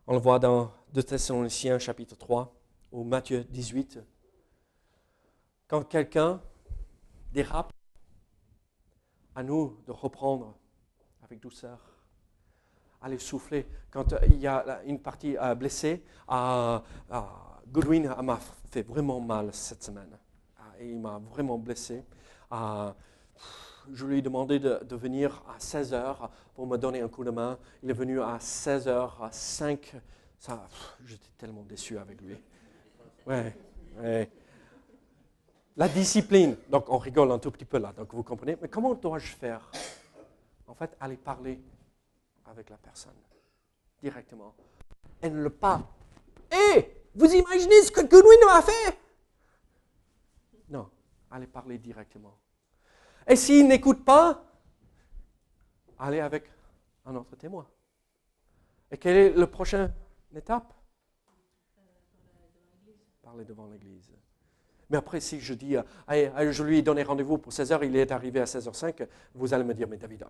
On 0.06 0.14
le 0.14 0.18
voit 0.18 0.38
dans 0.38 0.72
2 0.94 1.02
Thessaloniciens 1.02 1.78
chapitre 1.78 2.16
3 2.16 2.50
ou 2.92 3.04
Matthieu 3.04 3.44
18. 3.44 4.00
Quand 5.68 5.84
quelqu'un 5.84 6.40
dérape, 7.30 7.74
à 9.34 9.42
nous 9.42 9.82
de 9.84 9.92
reprendre 9.92 10.56
avec 11.22 11.40
douceur 11.40 11.93
aller 13.04 13.18
souffler 13.18 13.66
quand 13.90 14.12
euh, 14.12 14.18
il 14.26 14.40
y 14.40 14.46
a 14.46 14.80
une 14.86 14.98
partie 14.98 15.36
euh, 15.36 15.54
blessée, 15.54 16.02
Goodwin 17.68 18.14
m'a 18.22 18.38
fait 18.70 18.82
vraiment 18.82 19.20
mal 19.20 19.50
cette 19.52 19.82
semaine. 19.82 20.18
Ah, 20.58 20.72
et 20.80 20.90
il 20.90 20.98
m'a 20.98 21.20
vraiment 21.30 21.58
blessé. 21.58 22.02
Ah, 22.50 22.94
je 23.92 24.06
lui 24.06 24.18
ai 24.18 24.22
demandé 24.22 24.58
de, 24.58 24.96
venir 24.96 25.42
à 25.54 25.60
16 25.60 25.92
heures 25.92 26.30
pour 26.54 26.66
me 26.66 26.76
donner 26.76 27.02
un 27.02 27.08
coup 27.08 27.24
de 27.24 27.30
main. 27.30 27.58
Il 27.82 27.90
est 27.90 27.94
venu 27.94 28.20
à 28.20 28.38
16 28.40 28.88
heures, 28.88 29.22
à 29.22 29.30
5. 29.30 29.94
Ça, 30.38 30.66
j'étais 31.04 31.30
tellement 31.36 31.62
déçu 31.62 31.98
avec 31.98 32.20
lui. 32.20 32.36
Ouais. 33.26 34.30
La 35.76 35.88
discipline. 35.88 36.56
Donc, 36.70 36.88
on 36.88 36.98
rigole 36.98 37.30
un 37.32 37.38
tout 37.38 37.50
petit 37.50 37.64
peu 37.64 37.78
là. 37.78 37.92
Donc, 37.96 38.14
vous 38.14 38.22
comprenez. 38.22 38.56
Mais 38.60 38.68
comment 38.68 38.94
dois-je 38.94 39.34
faire? 39.34 39.70
En 40.66 40.74
fait, 40.74 40.96
aller 41.00 41.16
parler 41.16 41.60
avec 42.54 42.70
la 42.70 42.76
personne 42.76 43.16
directement. 44.00 44.54
Et 45.20 45.28
ne 45.28 45.42
le 45.42 45.50
pas. 45.50 45.82
Hé, 46.50 47.02
vous 47.14 47.32
imaginez 47.32 47.82
ce 47.82 47.90
que 47.90 48.02
Goodwin 48.02 48.38
m'a 48.46 48.62
fait? 48.62 48.98
Non, 50.68 50.88
allez 51.30 51.46
parler 51.46 51.78
directement. 51.78 52.38
Et 53.26 53.36
s'il 53.36 53.66
n'écoute 53.66 54.04
pas, 54.04 54.44
allez 55.98 56.20
avec 56.20 56.50
un 57.06 57.16
autre 57.16 57.34
témoin. 57.36 57.66
Et 58.90 58.98
quelle 58.98 59.16
est 59.16 59.30
la 59.32 59.46
prochaine 59.46 59.92
étape? 60.36 60.72
Parler 63.22 63.44
devant 63.44 63.66
l'Église. 63.66 64.12
Mais 64.90 64.98
après, 64.98 65.20
si 65.20 65.40
je 65.40 65.54
dis, 65.54 65.76
euh, 65.76 66.52
je 66.52 66.62
lui 66.62 66.78
ai 66.78 66.82
donné 66.82 67.02
rendez-vous 67.02 67.38
pour 67.38 67.52
16h, 67.52 67.84
il 67.84 67.96
est 67.96 68.12
arrivé 68.12 68.40
à 68.40 68.44
16h05, 68.44 69.08
vous 69.34 69.54
allez 69.54 69.64
me 69.64 69.72
dire, 69.72 69.88
mais 69.88 69.96
David, 69.96 70.24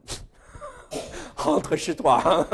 rentre 1.36 1.76
chez 1.76 1.94
toi. 1.96 2.22
hein. 2.24 2.46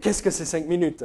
Qu'est-ce 0.00 0.22
que 0.22 0.30
c'est 0.30 0.44
5 0.44 0.66
minutes? 0.66 1.04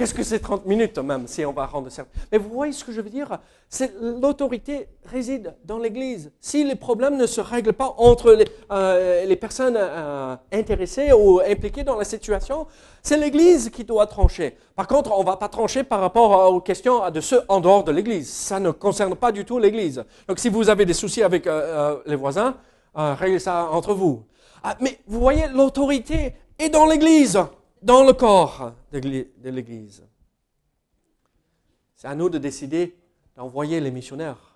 Qu'est-ce 0.00 0.14
que 0.14 0.22
c'est 0.22 0.38
30 0.38 0.64
minutes 0.64 0.96
même, 0.96 1.26
si 1.26 1.44
on 1.44 1.52
va 1.52 1.66
rendre 1.66 1.90
certain 1.90 2.10
Mais 2.32 2.38
vous 2.38 2.48
voyez 2.48 2.72
ce 2.72 2.82
que 2.82 2.90
je 2.90 3.02
veux 3.02 3.10
dire? 3.10 3.38
C'est 3.68 3.92
l'autorité 4.00 4.88
réside 5.04 5.54
dans 5.66 5.76
l'Église. 5.76 6.32
Si 6.40 6.64
les 6.64 6.74
problèmes 6.74 7.18
ne 7.18 7.26
se 7.26 7.42
règlent 7.42 7.74
pas 7.74 7.94
entre 7.98 8.32
les, 8.32 8.46
euh, 8.72 9.36
personnes 9.36 9.76
euh, 9.76 10.36
intéressées 10.50 11.12
ou 11.12 11.40
impliquées 11.46 11.82
dans 11.82 11.98
la 11.98 12.04
situation, 12.04 12.66
c'est 13.02 13.18
l'Église 13.18 13.68
qui 13.68 13.84
doit 13.84 14.06
trancher. 14.06 14.56
Par 14.74 14.86
contre, 14.86 15.12
on 15.14 15.20
ne 15.20 15.26
va 15.26 15.36
pas 15.36 15.50
trancher 15.50 15.84
par 15.84 16.00
rapport 16.00 16.34
euh, 16.34 16.46
aux 16.46 16.62
questions 16.62 17.10
de 17.10 17.20
ceux 17.20 17.42
en 17.48 17.60
dehors 17.60 17.84
de 17.84 17.92
l'Église. 17.92 18.30
Ça 18.32 18.58
ne 18.58 18.70
concerne 18.70 19.14
pas 19.14 19.30
du 19.32 19.44
tout 19.44 19.58
l'Église. 19.58 20.02
Donc 20.26 20.38
si 20.38 20.48
vous 20.48 20.70
avez 20.70 20.86
des 20.86 20.94
soucis 20.94 21.22
avec 21.22 21.46
les 22.06 22.16
voisins, 22.16 22.56
euh, 22.96 23.38
ça 23.38 23.70
entre 23.70 23.94
vous. 23.94 24.24
Ah, 24.62 24.76
mais 24.80 25.00
vous 25.06 25.20
voyez, 25.20 25.48
l'autorité 25.48 26.34
est 26.58 26.68
dans 26.68 26.86
l'Église, 26.86 27.38
dans 27.82 28.04
le 28.04 28.12
corps 28.12 28.72
de 28.92 29.50
l'Église. 29.50 30.04
C'est 31.96 32.08
à 32.08 32.14
nous 32.14 32.28
de 32.28 32.38
décider 32.38 32.96
d'envoyer 33.36 33.80
les 33.80 33.90
missionnaires, 33.90 34.54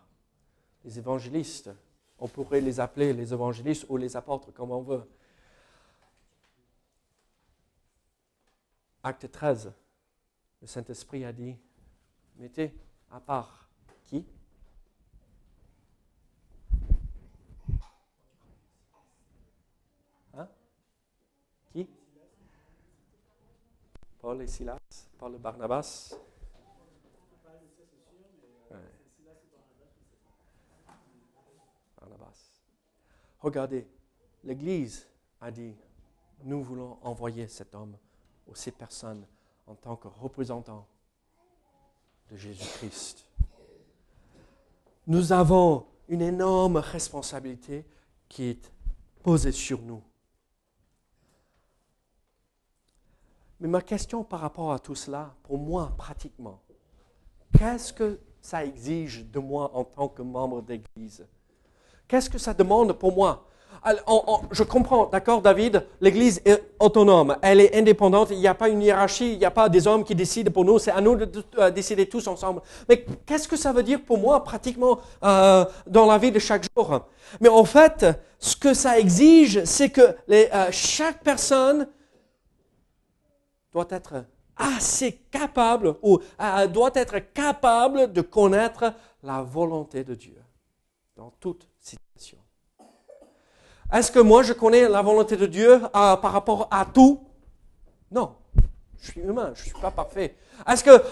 les 0.85 0.99
évangélistes. 0.99 1.71
On 2.19 2.29
pourrait 2.29 2.61
les 2.61 2.81
appeler 2.81 3.13
les 3.13 3.33
évangélistes 3.33 3.87
ou 3.89 3.97
les 3.97 4.17
apôtres, 4.17 4.53
comme 4.53 4.71
on 4.71 4.83
veut. 4.83 5.05
Acte 9.03 9.31
13, 9.31 9.71
le 10.63 10.67
Saint-Esprit 10.67 11.27
a 11.27 11.33
dit, 11.33 11.55
mettez 12.39 12.73
à 13.11 13.21
part 13.21 13.69
qui 14.05 14.25
Hein 20.33 20.49
Qui 21.73 21.87
Paul 24.25 24.41
et 24.41 24.47
Silas, 24.47 24.79
Paul 25.19 25.35
et 25.35 25.39
Barnabas. 25.39 26.17
Barnabas. 32.01 32.63
Regardez, 33.39 33.87
l'Église 34.43 35.07
a 35.43 35.51
dit, 35.51 35.77
nous 36.43 36.63
voulons 36.63 36.97
envoyer 37.03 37.49
cet 37.49 37.75
homme 37.75 37.99
ou 38.47 38.55
ces 38.55 38.73
personnes 38.73 39.27
en 39.67 39.75
tant 39.75 39.97
que 39.97 40.09
représentants 40.09 40.87
de 42.31 42.39
Jésus-Christ. 42.39 43.27
Nous 45.07 45.33
avons 45.33 45.85
une 46.09 46.23
énorme 46.23 46.79
responsabilité 46.79 47.85
qui 48.31 48.45
est 48.45 48.73
posée 49.23 49.53
sur 49.53 49.83
nous. 49.83 50.03
Mais 53.65 53.71
ma 53.71 53.81
question 53.81 54.23
par 54.25 54.41
rapport 54.41 54.73
à 54.75 54.79
tout 54.79 54.95
cela, 54.95 55.31
pour 55.43 55.57
moi, 55.57 55.91
pratiquement, 55.97 56.61
qu'est-ce 57.59 57.95
que 57.95 58.21
ça 58.43 58.63
exige 58.63 59.25
de 59.33 59.39
moi 59.39 59.71
en 59.73 59.85
tant 59.85 60.07
que 60.07 60.21
membre 60.21 60.61
d'Église? 60.61 61.27
Qu'est-ce 62.07 62.29
que 62.29 62.37
ça 62.37 62.53
demande 62.53 62.93
pour 62.93 63.15
moi? 63.15 63.47
Je 64.51 64.63
comprends, 64.65 65.07
d'accord, 65.07 65.41
David, 65.41 65.83
l'Église 66.03 66.43
est 66.45 66.75
autonome, 66.79 67.39
elle 67.41 67.59
est 67.59 67.75
indépendante, 67.75 68.29
il 68.33 68.39
n'y 68.39 68.47
a 68.47 68.53
pas 68.53 68.69
une 68.69 68.83
hiérarchie, 68.83 69.33
il 69.33 69.39
n'y 69.39 69.47
a 69.47 69.51
pas 69.51 69.71
des 69.71 69.87
hommes 69.87 70.05
qui 70.05 70.15
décident 70.15 70.53
pour 70.53 70.67
nous, 70.67 70.79
c'est 70.79 70.91
à 70.91 71.01
nous 71.01 71.17
de, 71.17 71.25
de- 71.25 71.71
décider 71.71 72.07
tous 72.07 72.27
ensemble. 72.27 72.61
Mais 72.87 73.07
qu'est-ce 73.25 73.49
que 73.49 73.57
ça 73.57 73.73
veut 73.73 73.83
dire 73.83 74.05
pour 74.05 74.19
moi, 74.19 74.45
pratiquement, 74.45 74.99
euh, 75.23 75.65
dans 75.87 76.05
la 76.05 76.19
vie 76.19 76.31
de 76.31 76.39
chaque 76.39 76.67
jour? 76.77 77.01
Mais 77.41 77.49
en 77.49 77.65
fait, 77.65 78.05
ce 78.39 78.57
que 78.57 78.75
ça 78.75 78.99
exige, 78.99 79.65
c'est 79.65 79.89
que 79.89 80.15
euh, 80.31 80.69
chaque 80.71 81.23
personne 81.23 81.89
doit 83.75 83.87
être 83.91 84.25
assez 84.57 85.13
capable 85.33 85.97
ou 86.01 86.21
euh, 86.41 86.67
doit 86.69 86.93
être 86.95 87.19
capable 87.19 88.13
de 88.13 88.21
connaître 88.21 88.95
la 89.23 89.43
volonté 89.43 90.05
de 90.05 90.15
Dieu 90.15 90.41
dans 91.17 91.31
toute 91.41 91.69
situation. 91.81 92.39
Est-ce 93.93 94.13
que 94.13 94.21
moi 94.21 94.45
je 94.45 94.53
connais 94.53 94.89
la 94.89 95.03
volonté 95.03 95.37
de 95.37 95.47
Dieu 95.47 95.73
euh, 95.73 95.89
par 95.91 96.33
rapport 96.33 96.69
à 96.71 96.87
tout? 96.87 97.21
Non. 98.11 98.37
Je 99.01 99.11
suis 99.11 99.21
humain, 99.21 99.53
je 99.55 99.61
ne 99.61 99.67
suis 99.67 99.81
pas 99.81 99.91
parfait. 99.91 100.37
Est-ce 100.67 100.83
que 100.83 101.03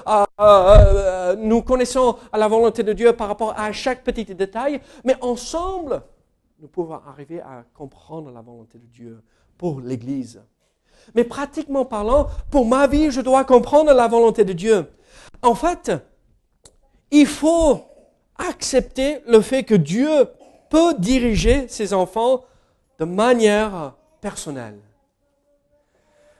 euh, 0.40 1.36
nous 1.36 1.62
connaissons 1.62 2.16
la 2.32 2.48
volonté 2.48 2.82
de 2.82 2.92
Dieu 2.92 3.12
par 3.12 3.28
rapport 3.28 3.58
à 3.58 3.70
chaque 3.72 4.02
petit 4.02 4.24
détail 4.24 4.80
Mais 5.04 5.16
ensemble, 5.20 6.00
nous 6.60 6.68
pouvons 6.68 6.94
arriver 7.06 7.40
à 7.40 7.64
comprendre 7.74 8.30
la 8.30 8.40
volonté 8.40 8.78
de 8.78 8.86
Dieu 8.86 9.22
pour 9.58 9.80
l'Église? 9.80 10.40
Mais 11.14 11.24
pratiquement 11.24 11.84
parlant, 11.84 12.28
pour 12.50 12.66
ma 12.66 12.86
vie, 12.86 13.10
je 13.10 13.20
dois 13.20 13.44
comprendre 13.44 13.92
la 13.92 14.08
volonté 14.08 14.44
de 14.44 14.52
Dieu. 14.52 14.90
En 15.42 15.54
fait, 15.54 15.92
il 17.10 17.26
faut 17.26 17.84
accepter 18.38 19.20
le 19.26 19.40
fait 19.40 19.64
que 19.64 19.74
Dieu 19.74 20.26
peut 20.70 20.94
diriger 20.98 21.68
ses 21.68 21.92
enfants 21.92 22.44
de 22.98 23.04
manière 23.04 23.94
personnelle. 24.20 24.78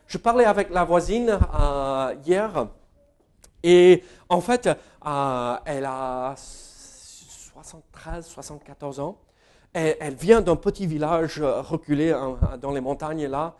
Je 0.07 0.18
parlais 0.18 0.44
avec 0.44 0.70
la 0.70 0.85
voisine 0.85 1.38
euh, 1.59 2.14
hier 2.27 2.68
et 3.62 4.03
en 4.29 4.40
fait, 4.40 4.66
euh, 4.66 5.57
elle 5.64 5.85
a 5.85 6.35
73, 6.37 8.27
74 8.27 9.01
ans. 9.01 9.18
Elle, 9.72 10.14
vient 10.14 10.42
d'un 10.42 10.57
petit 10.57 10.87
village 10.87 11.40
reculé 11.40 12.12
hein, 12.12 12.37
dans 12.61 12.72
les 12.72 12.81
montagnes 12.83 13.27
là. 13.27 13.55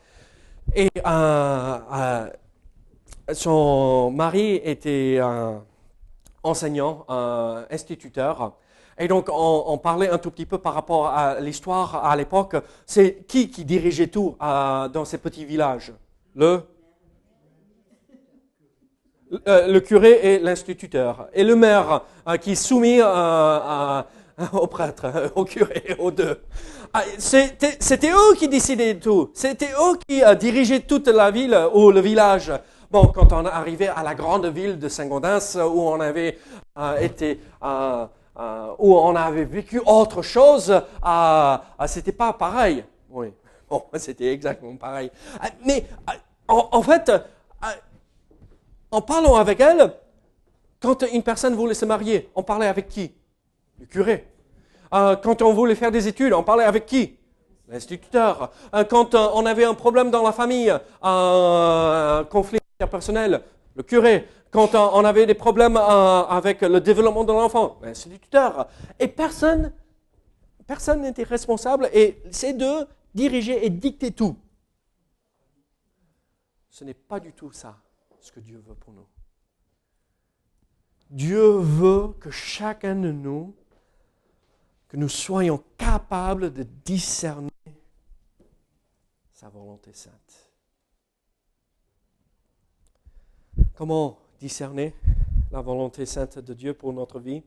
Et 0.75 0.89
euh, 1.05 1.79
euh, 1.93 2.31
son 3.33 4.11
mari 4.11 4.57
était 4.65 5.19
euh, 5.19 5.59
enseignant, 6.43 7.05
euh, 7.09 7.65
instituteur. 7.71 8.57
Et 8.99 9.09
donc, 9.09 9.29
on, 9.33 9.79
parlait 9.79 10.11
un 10.11 10.19
tout 10.19 10.31
petit 10.31 10.47
peu 10.47 10.59
par 10.59 10.75
rapport 10.75 11.07
à 11.07 11.41
l'histoire 11.41 12.05
à 12.05 12.15
l'époque. 12.15 12.57
C'est 12.87 13.25
qui 13.27 13.51
qui 13.51 13.65
dirigeait 13.65 14.09
tout 14.09 14.37
euh, 14.43 14.89
dans 14.89 15.05
ces 15.05 15.19
petits 15.19 15.45
villages? 15.45 15.93
Le? 16.35 16.63
Le 19.47 19.79
curé 19.79 20.35
et 20.35 20.39
l'instituteur. 20.41 21.29
Et 21.33 21.43
le 21.43 21.57
maire 21.57 22.03
qui 22.43 22.53
est 22.53 22.55
soumis 22.55 23.01
au 24.53 24.67
prêtre, 24.67 25.33
au 25.35 25.45
curé, 25.47 25.97
aux 25.99 26.11
deux. 26.11 26.39
Ah, 26.95 27.05
C'était 27.19 28.11
eux 28.11 28.35
qui 28.37 28.49
décidaient 28.49 28.99
tout. 28.99 29.31
C'était 29.35 29.71
eux 29.73 29.97
qui 30.07 30.23
euh, 30.23 30.35
dirigeaient 30.35 30.81
toute 30.81 31.09
la 31.09 31.31
ville 31.31 31.59
ou 31.73 31.91
le 31.91 32.01
village. 32.01 32.53
Bon, 32.91 33.07
quand 33.07 33.33
on 33.33 33.47
arrivait 33.47 33.89
à 33.89 34.03
la 34.03 34.15
grande 34.15 34.47
ville 34.47 34.79
de 34.79 34.89
Saint-Gaudens, 34.89 35.57
où 35.57 35.81
on 35.89 35.99
avait 36.01 36.39
euh, 36.79 36.99
été, 36.99 37.41
euh, 37.65 38.07
euh, 38.39 38.67
où 38.79 38.95
on 38.95 39.17
avait 39.17 39.47
vécu 39.47 39.81
autre 39.87 40.21
chose, 40.21 40.71
euh, 40.71 40.81
euh, 41.03 41.87
c'était 41.87 42.13
pas 42.13 42.35
pareil. 42.35 42.85
Oui, 43.09 43.33
bon, 43.71 43.85
c'était 43.97 44.31
exactement 44.31 44.77
pareil. 44.77 45.11
Euh, 45.43 45.47
Mais 45.65 45.87
euh, 46.11 46.13
en, 46.49 46.69
en, 46.73 46.83
fait, 46.83 47.09
euh, 47.09 47.19
en 48.91 49.01
parlant 49.01 49.37
avec 49.37 49.61
elle, 49.61 49.95
quand 50.79 51.03
une 51.11 51.23
personne 51.23 51.55
voulait 51.55 51.73
se 51.73 51.87
marier, 51.87 52.29
on 52.35 52.43
parlait 52.43 52.67
avec 52.67 52.89
qui? 52.89 53.13
Le 53.81 53.87
curé. 53.87 54.27
Euh, 54.93 55.17
quand 55.17 55.43
on 55.43 55.53
voulait 55.53 55.75
faire 55.75 55.91
des 55.91 56.07
études, 56.09 56.33
on 56.33 56.43
parlait 56.43 56.65
avec 56.65 56.87
qui? 56.87 57.17
L'instituteur. 57.69 58.53
Euh, 58.75 58.85
quand 58.85 59.15
euh, 59.15 59.29
on 59.35 59.47
avait 59.47 59.65
un 59.65 59.75
problème 59.75 60.11
dans 60.11 60.23
la 60.23 60.33
famille, 60.33 60.73
un 61.03 62.27
conflit 62.31 62.59
personnel, 62.91 63.43
le 63.75 63.83
curé. 63.83 64.29
Quand 64.51 64.75
on 64.75 65.03
avait 65.05 65.25
des 65.25 65.35
problèmes 65.35 65.79
avec 65.79 66.61
le 66.61 66.79
développement 66.79 67.25
de 67.25 67.33
l'enfant, 67.33 67.79
ben, 67.81 67.95
c'est 67.95 68.11
le 68.11 68.19
tuteur. 68.19 68.69
Et 69.01 69.09
personne, 69.09 69.73
personne 70.67 71.01
n'était 71.01 71.23
responsable 71.23 71.89
et 71.95 72.23
c'est 72.31 72.53
de 72.53 72.87
diriger 73.15 73.65
et 73.65 73.71
dicter 73.71 74.11
tout. 74.11 74.37
Ce 76.69 76.85
n'est 76.85 76.93
pas 76.93 77.19
du 77.19 77.33
tout 77.33 77.51
ça 77.53 77.77
ce 78.21 78.31
que 78.31 78.41
Dieu 78.41 78.63
veut 78.67 78.75
pour 78.75 78.93
nous. 78.93 79.07
Dieu 81.09 81.57
veut 81.59 82.09
que 82.21 82.31
chacun 82.31 82.95
de 82.95 83.11
nous, 83.11 83.55
que 84.93 84.99
nous 84.99 85.09
soyons 85.09 85.65
capables 85.79 86.53
de 86.53 86.65
discerner 86.85 87.49
sa 89.33 89.49
volonté 89.49 89.91
sainte. 89.95 90.53
Comment 93.75 94.19
discerner 94.39 94.95
la 95.51 95.63
volonté 95.63 96.05
sainte 96.05 96.41
de 96.41 96.53
Dieu 96.53 96.75
pour 96.75 96.93
notre 96.93 97.21
vie? 97.21 97.43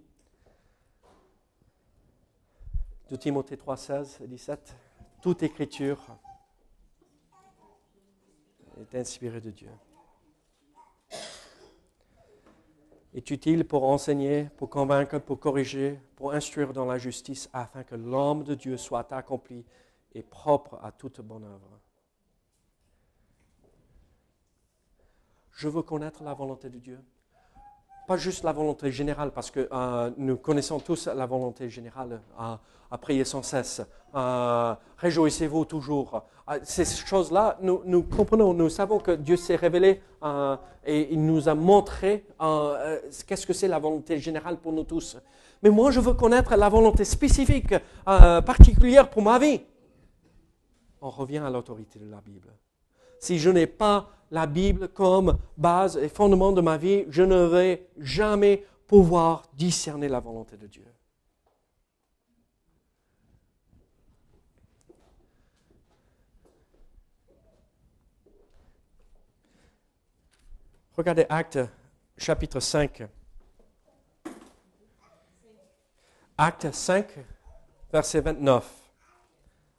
De 3.12 3.15
Timothée 3.15 3.58
3, 3.58 3.77
16 3.77 4.21
et 4.23 4.27
17. 4.27 4.75
Toute 5.21 5.43
écriture 5.43 5.99
est 8.81 8.95
inspirée 8.95 9.41
de 9.41 9.51
Dieu. 9.51 9.69
Est 13.15 13.32
utile 13.32 13.65
pour 13.65 13.86
enseigner, 13.86 14.49
pour 14.58 14.69
convaincre, 14.69 15.19
pour 15.19 15.39
corriger, 15.39 15.97
pour 16.17 16.34
instruire 16.34 16.73
dans 16.73 16.84
la 16.84 16.97
justice, 16.97 17.49
afin 17.54 17.84
que 17.84 17.95
l'homme 17.95 18.43
de 18.43 18.56
Dieu 18.56 18.75
soit 18.75 19.10
accompli 19.13 19.63
et 20.13 20.21
propre 20.21 20.78
à 20.84 20.91
toute 20.91 21.21
bonne 21.21 21.45
œuvre. 21.45 21.80
Je 25.54 25.69
veux 25.69 25.82
connaître 25.82 26.23
la 26.23 26.34
volonté 26.34 26.69
de 26.69 26.78
Dieu. 26.78 26.99
Pas 28.07 28.17
juste 28.17 28.43
la 28.43 28.51
volonté 28.51 28.91
générale, 28.91 29.31
parce 29.31 29.49
que 29.49 29.67
euh, 29.71 30.11
nous 30.17 30.37
connaissons 30.37 30.79
tous 30.79 31.07
la 31.07 31.25
volonté 31.25 31.69
générale, 31.69 32.21
euh, 32.39 32.55
à 32.91 32.97
prier 32.99 33.25
sans 33.25 33.41
cesse, 33.41 33.81
euh, 34.13 34.75
réjouissez-vous 34.97 35.65
toujours. 35.65 36.23
ces 36.61 36.85
choses-là, 36.85 37.57
nous, 37.61 37.81
nous, 37.85 38.03
comprenons, 38.03 38.53
nous 38.53 38.69
savons 38.69 38.99
que 38.99 39.11
Dieu 39.11 39.37
s'est 39.37 39.55
révélé 39.55 40.01
et 40.85 41.11
il 41.11 41.25
nous 41.25 41.49
a 41.49 41.55
montré 41.55 42.25
qu'est-ce 43.25 43.47
que 43.47 43.53
c'est 43.53 43.67
la 43.67 43.79
volonté 43.79 44.19
générale 44.19 44.57
pour 44.57 44.71
nous 44.71 44.83
tous. 44.83 45.17
Mais 45.63 45.71
moi, 45.71 45.89
je 45.89 45.99
veux 45.99 46.13
connaître 46.13 46.55
la 46.55 46.69
volonté 46.69 47.03
spécifique, 47.03 47.73
particulière 48.05 49.09
pour 49.09 49.23
ma 49.23 49.39
vie. 49.39 49.61
On 51.01 51.09
revient 51.09 51.39
à 51.39 51.49
l'autorité 51.49 51.97
de 51.97 52.09
la 52.09 52.21
Bible. 52.21 52.49
Si 53.19 53.39
je 53.39 53.49
n'ai 53.49 53.67
pas 53.67 54.09
la 54.31 54.47
Bible 54.47 54.89
comme 54.89 55.38
base 55.57 55.97
et 55.97 56.09
fondement 56.09 56.51
de 56.51 56.61
ma 56.61 56.77
vie, 56.77 57.05
je 57.09 57.23
ne 57.23 57.45
vais 57.45 57.88
jamais 57.97 58.65
pouvoir 58.88 59.43
discerner 59.53 60.07
la 60.07 60.19
volonté 60.19 60.57
de 60.57 60.67
Dieu. 60.67 60.85
Regardez 70.97 71.25
Acte 71.27 71.59
chapitre 72.17 72.61
5. 72.61 73.03
Acte 76.38 76.71
5, 76.71 77.07
verset 77.91 78.21
29. 78.21 78.65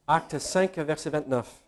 Acte 0.07 0.39
5, 0.39 0.77
verset 0.79 1.11
29. 1.11 1.66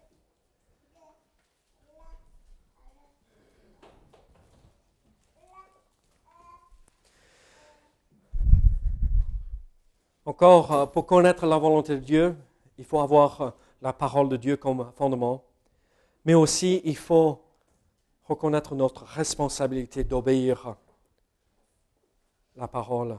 Encore, 10.29 10.73
euh, 10.73 10.85
pour 10.85 11.07
connaître 11.07 11.47
la 11.47 11.57
volonté 11.57 11.95
de 11.95 12.01
Dieu, 12.01 12.37
il 12.77 12.85
faut 12.85 13.01
avoir 13.01 13.41
euh, 13.41 13.51
la 13.81 13.95
parole 13.95 14.29
de 14.29 14.37
Dieu 14.37 14.59
comme 14.59 14.93
fondement, 14.95 15.43
mais 16.27 16.35
aussi 16.35 16.83
il 16.85 16.99
faut 16.99 17.41
reconnaître 18.25 18.75
notre 18.75 19.05
responsabilité 19.05 20.05
d'obéir 20.05 20.77
la 22.57 22.69
parole. 22.69 23.17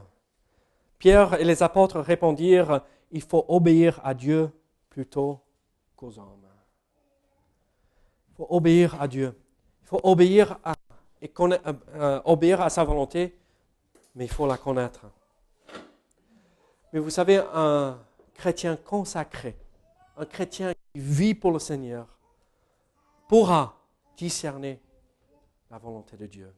Pierre 1.00 1.34
et 1.40 1.42
les 1.42 1.64
apôtres 1.64 1.98
répondirent, 1.98 2.82
il 3.10 3.22
faut 3.22 3.44
obéir 3.48 4.00
à 4.04 4.14
Dieu 4.14 4.48
plutôt 4.88 5.40
qu'aux 5.96 6.16
hommes. 6.16 6.46
Il 8.28 8.34
faut 8.36 8.46
obéir 8.50 9.02
à 9.02 9.08
Dieu. 9.08 9.36
Il 9.82 9.88
faut 9.88 10.00
obéir 10.04 10.60
à, 10.62 10.74
euh, 11.24 12.20
obéir 12.24 12.60
à 12.60 12.70
sa 12.70 12.84
volonté, 12.84 13.36
mais 14.14 14.26
il 14.26 14.30
faut 14.30 14.46
la 14.46 14.58
connaître. 14.58 15.06
Mais 16.92 16.98
vous 16.98 17.10
savez, 17.10 17.42
un 17.52 17.98
chrétien 18.34 18.76
consacré, 18.76 19.56
un 20.16 20.24
chrétien 20.24 20.72
qui 20.72 21.00
vit 21.00 21.34
pour 21.34 21.52
le 21.52 21.58
Seigneur, 21.58 22.06
pourra 23.28 23.76
discerner 24.16 24.80
la 25.70 25.78
volonté 25.78 26.16
de 26.16 26.26
Dieu. 26.26 26.52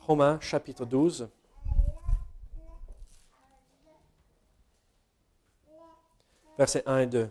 Romains 0.00 0.38
chapitre 0.40 0.84
12. 0.84 1.30
Versets 6.58 6.82
1 6.86 6.98
et 6.98 7.06
2. 7.06 7.30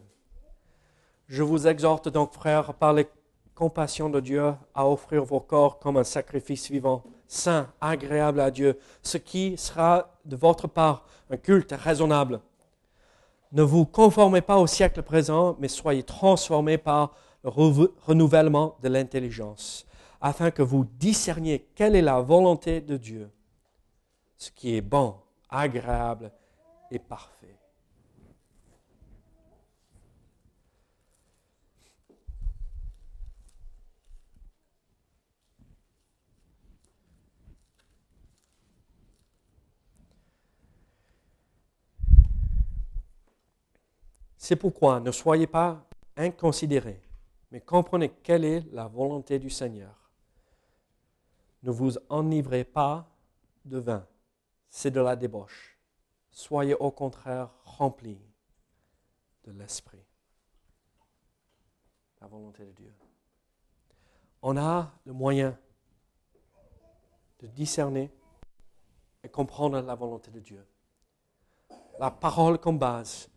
Je 1.27 1.43
vous 1.43 1.67
exhorte 1.67 2.09
donc, 2.09 2.33
frères, 2.33 2.73
par 2.73 2.93
les 2.93 3.07
compassions 3.53 4.09
de 4.09 4.19
Dieu, 4.19 4.53
à 4.73 4.87
offrir 4.87 5.23
vos 5.23 5.39
corps 5.39 5.79
comme 5.79 5.97
un 5.97 6.03
sacrifice 6.03 6.69
vivant 6.69 7.03
saint, 7.27 7.71
agréable 7.81 8.39
à 8.39 8.51
Dieu, 8.51 8.77
ce 9.01 9.17
qui 9.17 9.57
sera 9.57 10.17
de 10.25 10.35
votre 10.35 10.67
part 10.67 11.05
un 11.29 11.37
culte 11.37 11.73
raisonnable. 11.77 12.41
Ne 13.51 13.61
vous 13.61 13.85
conformez 13.85 14.41
pas 14.41 14.57
au 14.57 14.67
siècle 14.67 15.01
présent, 15.03 15.55
mais 15.59 15.67
soyez 15.67 16.03
transformés 16.03 16.77
par 16.77 17.15
le 17.43 17.49
renouvellement 17.49 18.77
de 18.81 18.89
l'intelligence, 18.89 19.85
afin 20.21 20.51
que 20.51 20.61
vous 20.61 20.85
discerniez 20.97 21.67
quelle 21.75 21.95
est 21.95 22.01
la 22.01 22.21
volonté 22.21 22.81
de 22.81 22.97
Dieu, 22.97 23.29
ce 24.37 24.49
qui 24.51 24.75
est 24.75 24.81
bon, 24.81 25.15
agréable 25.49 26.31
et 26.89 26.99
parfait. 26.99 27.57
C'est 44.43 44.57
pourquoi 44.57 44.99
ne 44.99 45.09
soyez 45.13 45.47
pas 45.47 45.87
inconsidérés, 46.17 47.01
mais 47.49 47.61
comprenez 47.61 48.09
quelle 48.09 48.43
est 48.43 48.69
la 48.73 48.87
volonté 48.89 49.39
du 49.39 49.49
Seigneur. 49.49 49.95
Ne 51.61 51.71
vous 51.71 51.93
enivrez 52.09 52.65
pas 52.65 53.09
de 53.63 53.77
vin, 53.77 54.05
c'est 54.67 54.91
de 54.91 54.99
la 54.99 55.15
débauche. 55.15 55.79
Soyez 56.29 56.75
au 56.75 56.91
contraire 56.91 57.51
remplis 57.63 58.19
de 59.45 59.53
l'Esprit. 59.53 60.03
La 62.19 62.27
volonté 62.27 62.65
de 62.65 62.71
Dieu. 62.71 62.93
On 64.41 64.57
a 64.57 64.91
le 65.05 65.13
moyen 65.13 65.57
de 67.39 67.47
discerner 67.47 68.11
et 69.23 69.29
comprendre 69.29 69.79
la 69.79 69.95
volonté 69.95 70.31
de 70.31 70.41
Dieu. 70.41 70.67
La 71.97 72.11
parole 72.11 72.57
comme 72.57 72.77
base 72.77 73.29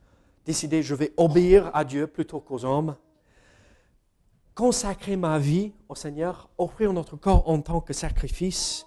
décider, 0.46 0.82
je 0.82 0.94
vais 0.94 1.12
obéir 1.16 1.70
à 1.74 1.84
Dieu 1.84 2.06
plutôt 2.06 2.40
qu'aux 2.40 2.64
hommes, 2.64 2.96
consacrer 4.54 5.16
ma 5.16 5.38
vie 5.38 5.72
au 5.88 5.94
Seigneur, 5.94 6.48
offrir 6.56 6.92
notre 6.92 7.16
corps 7.16 7.46
en 7.48 7.60
tant 7.60 7.80
que 7.80 7.92
sacrifice, 7.92 8.86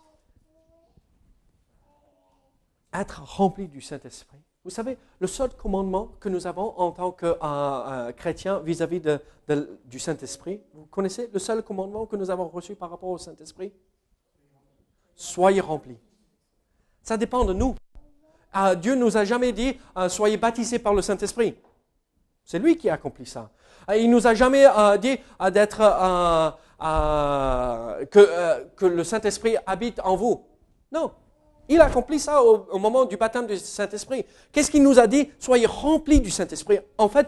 être 2.91 3.21
rempli 3.23 3.67
du 3.67 3.81
Saint-Esprit. 3.81 4.39
Vous 4.63 4.71
savez, 4.71 4.97
le 5.19 5.27
seul 5.27 5.49
commandement 5.55 6.09
que 6.19 6.27
nous 6.27 6.47
avons 6.47 6.77
en 6.77 6.91
tant 6.91 7.11
que 7.11 7.37
euh, 7.41 8.11
chrétiens 8.13 8.59
vis-à-vis 8.59 9.01
du 9.85 9.99
Saint-Esprit, 9.99 10.61
vous 10.73 10.85
connaissez 10.85 11.29
le 11.31 11.39
seul 11.39 11.61
commandement 11.63 12.05
que 12.05 12.15
nous 12.15 12.29
avons 12.29 12.47
reçu 12.47 12.75
par 12.75 12.89
rapport 12.89 13.09
au 13.09 13.17
Saint-Esprit? 13.17 13.71
Soyez 15.15 15.61
remplis. 15.61 15.97
Ça 17.03 17.17
dépend 17.17 17.45
de 17.45 17.53
nous. 17.53 17.75
Ah, 18.53 18.75
Dieu 18.75 18.95
nous 18.95 19.15
a 19.17 19.25
jamais 19.25 19.51
dit 19.51 19.77
euh, 19.97 20.09
soyez 20.09 20.37
baptisés 20.37 20.79
par 20.79 20.93
le 20.93 21.01
Saint-Esprit. 21.01 21.55
C'est 22.43 22.59
lui 22.59 22.77
qui 22.77 22.89
a 22.89 22.93
accompli 22.93 23.25
ça. 23.25 23.49
Euh, 23.89 23.97
il 23.97 24.09
nous 24.09 24.25
a 24.25 24.33
jamais 24.33 24.65
euh, 24.65 24.97
dit 24.97 25.17
d'être 25.51 25.77
que, 28.09 28.85
le 28.85 29.03
Saint-Esprit 29.03 29.55
habite 29.65 29.99
en 30.03 30.15
vous. 30.15 30.43
Non. 30.91 31.11
Il 31.67 31.79
a 31.81 31.85
accompli 31.85 32.19
ça 32.19 32.43
au, 32.43 32.67
au 32.71 32.79
moment 32.79 33.05
du 33.05 33.15
baptême 33.15 33.45
du 33.45 33.57
Saint-Esprit. 33.57 34.25
Qu'est-ce 34.51 34.71
qu'il 34.71 34.81
nous 34.81 34.97
a 34.97 35.05
dit? 35.05 35.31
Soyez 35.37 35.67
remplis 35.67 36.19
du 36.19 36.31
Saint-Esprit. 36.31 36.79
En 36.97 37.09
fait, 37.09 37.27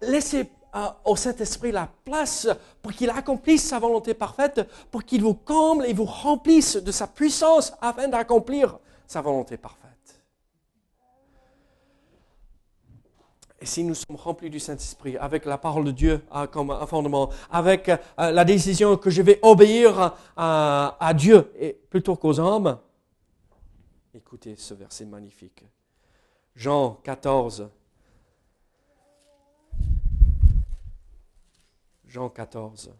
laissez 0.00 0.48
euh, 0.76 0.88
au 1.04 1.14
Saint-Esprit 1.14 1.70
la 1.70 1.88
place 2.04 2.48
pour 2.82 2.92
qu'il 2.92 3.08
accomplisse 3.08 3.62
sa 3.62 3.78
volonté 3.78 4.12
parfaite, 4.12 4.60
pour 4.90 5.04
qu'il 5.04 5.22
vous 5.22 5.34
comble 5.34 5.86
et 5.86 5.92
vous 5.92 6.04
remplisse 6.04 6.74
de 6.74 6.90
sa 6.90 7.06
puissance 7.06 7.72
afin 7.80 8.08
d'accomplir 8.08 8.76
sa 9.06 9.20
volonté 9.20 9.56
parfaite. 9.56 9.93
Et 13.64 13.66
si 13.66 13.82
nous 13.82 13.94
sommes 13.94 14.16
remplis 14.16 14.50
du 14.50 14.60
Saint-Esprit, 14.60 15.16
avec 15.16 15.46
la 15.46 15.56
parole 15.56 15.86
de 15.86 15.90
Dieu 15.90 16.22
euh, 16.34 16.46
comme 16.46 16.70
un 16.70 16.86
fondement, 16.86 17.30
avec 17.50 17.88
euh, 17.88 17.96
la 18.18 18.44
décision 18.44 18.98
que 18.98 19.08
je 19.08 19.22
vais 19.22 19.38
obéir 19.40 20.14
à 20.36 21.12
Dieu 21.16 21.50
et 21.58 21.72
plutôt 21.72 22.14
qu'aux 22.14 22.38
hommes, 22.38 22.78
écoutez 24.12 24.54
ce 24.56 24.74
verset 24.74 25.06
magnifique. 25.06 25.64
Jean 26.54 27.00
14, 27.04 27.70
Jean 32.06 32.28
14. 32.28 32.92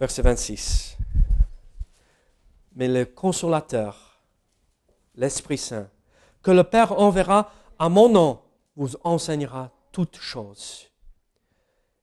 Verset 0.00 0.22
26. 0.22 0.98
Mais 2.74 2.88
le 2.88 3.04
consolateur, 3.04 4.20
l'Esprit 5.14 5.58
Saint, 5.58 5.88
que 6.44 6.50
le 6.50 6.62
Père 6.62 6.92
enverra 6.92 7.50
à 7.78 7.88
mon 7.88 8.08
nom, 8.08 8.42
vous 8.76 8.94
enseignera 9.02 9.72
toutes 9.90 10.16
choses 10.16 10.90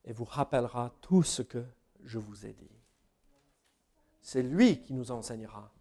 et 0.04 0.12
vous 0.12 0.26
rappellera 0.26 0.92
tout 1.00 1.22
ce 1.22 1.44
que 1.44 1.64
je 2.04 2.18
vous 2.18 2.46
ai 2.46 2.54
dit. 2.54 2.72
C'est 4.22 4.42
lui 4.42 4.82
qui 4.82 4.94
nous 4.94 5.12
enseignera 5.12 5.72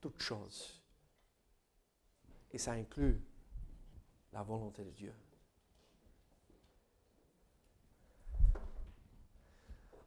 toutes 0.00 0.20
choses. 0.20 0.82
Et 2.50 2.58
ça 2.58 2.72
inclut 2.72 3.22
la 4.32 4.42
volonté 4.42 4.82
de 4.82 4.90
Dieu. 4.90 5.14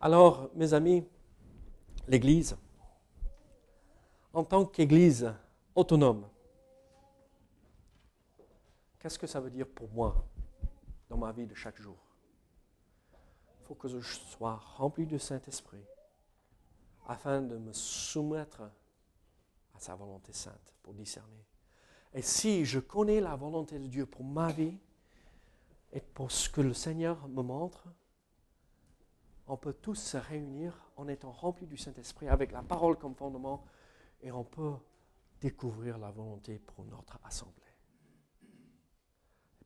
Alors, 0.01 0.49
mes 0.53 0.73
amis, 0.73 1.07
l'Église, 2.07 2.57
en 4.33 4.43
tant 4.43 4.65
qu'Église 4.65 5.33
autonome, 5.73 6.27
qu'est-ce 9.05 9.19
que 9.19 9.27
ça 9.27 9.39
veut 9.39 9.51
dire 9.51 9.67
pour 9.67 9.87
moi 9.91 10.25
dans 11.09 11.17
ma 11.17 11.31
vie 11.31 11.45
de 11.45 11.53
chaque 11.53 11.79
jour? 11.79 11.99
Il 13.59 13.65
faut 13.67 13.75
que 13.75 13.87
je 13.87 13.99
sois 13.99 14.55
rempli 14.55 15.05
du 15.05 15.19
Saint-Esprit 15.19 15.85
afin 17.07 17.43
de 17.43 17.55
me 17.55 17.71
soumettre 17.71 18.61
à 19.75 19.79
sa 19.79 19.93
volonté 19.93 20.33
sainte 20.33 20.73
pour 20.81 20.95
discerner. 20.95 21.45
Et 22.15 22.23
si 22.23 22.65
je 22.65 22.79
connais 22.79 23.21
la 23.21 23.35
volonté 23.35 23.77
de 23.77 23.85
Dieu 23.85 24.07
pour 24.07 24.23
ma 24.23 24.51
vie 24.51 24.75
et 25.93 26.01
pour 26.01 26.31
ce 26.31 26.49
que 26.49 26.61
le 26.61 26.73
Seigneur 26.73 27.27
me 27.27 27.43
montre, 27.43 27.87
on 29.45 29.55
peut 29.55 29.73
tous 29.73 30.01
se 30.01 30.17
réunir 30.17 30.73
en 30.97 31.07
étant 31.07 31.31
remplis 31.31 31.67
du 31.67 31.77
Saint-Esprit 31.77 32.27
avec 32.27 32.51
la 32.51 32.63
parole 32.63 32.97
comme 32.97 33.13
fondement 33.13 33.65
et 34.23 34.31
on 34.31 34.43
peut 34.43 34.73
découvrir 35.41 35.99
la 35.99 36.09
volonté 36.09 36.57
pour 36.57 36.83
notre 36.85 37.19
assemblée, 37.23 37.61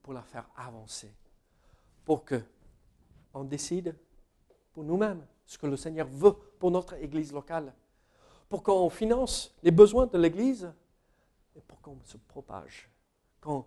pour 0.01 0.13
la 0.13 0.23
faire 0.23 0.49
avancer, 0.55 1.13
pour 2.05 2.25
que 2.25 2.41
on 3.33 3.43
décide 3.43 3.95
pour 4.73 4.83
nous-mêmes 4.83 5.25
ce 5.45 5.57
que 5.57 5.67
le 5.67 5.77
Seigneur 5.77 6.07
veut 6.07 6.33
pour 6.59 6.71
notre 6.71 6.95
Église 6.95 7.31
locale, 7.31 7.73
pour 8.47 8.63
qu'on 8.63 8.89
finance 8.89 9.55
les 9.63 9.71
besoins 9.71 10.07
de 10.07 10.17
l'Église 10.17 10.71
et 11.55 11.61
pour 11.61 11.81
qu'on 11.81 11.99
se 12.03 12.17
propage, 12.17 12.89
qu'on 13.41 13.65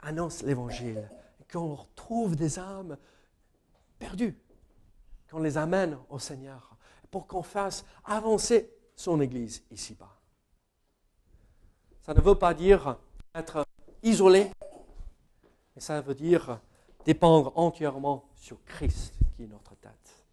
annonce 0.00 0.42
l'Évangile, 0.42 1.10
qu'on 1.50 1.74
retrouve 1.74 2.36
des 2.36 2.58
âmes 2.58 2.96
perdues 3.98 4.38
qu'on 5.30 5.38
les 5.38 5.56
amène 5.56 5.96
au 6.08 6.18
Seigneur, 6.18 6.76
pour 7.10 7.26
qu'on 7.26 7.42
fasse 7.42 7.84
avancer 8.04 8.70
son 8.94 9.20
Église 9.20 9.62
ici-bas. 9.70 10.16
Ça 12.02 12.14
ne 12.14 12.20
veut 12.20 12.34
pas 12.34 12.52
dire 12.52 12.98
être 13.34 13.64
isolé, 14.02 14.50
ça 15.80 16.00
veut 16.00 16.14
dire 16.14 16.60
dépendre 17.04 17.52
entièrement 17.56 18.28
sur 18.36 18.62
Christ 18.64 19.14
qui 19.36 19.44
est 19.44 19.46
notre 19.46 19.74
tête. 19.76 20.26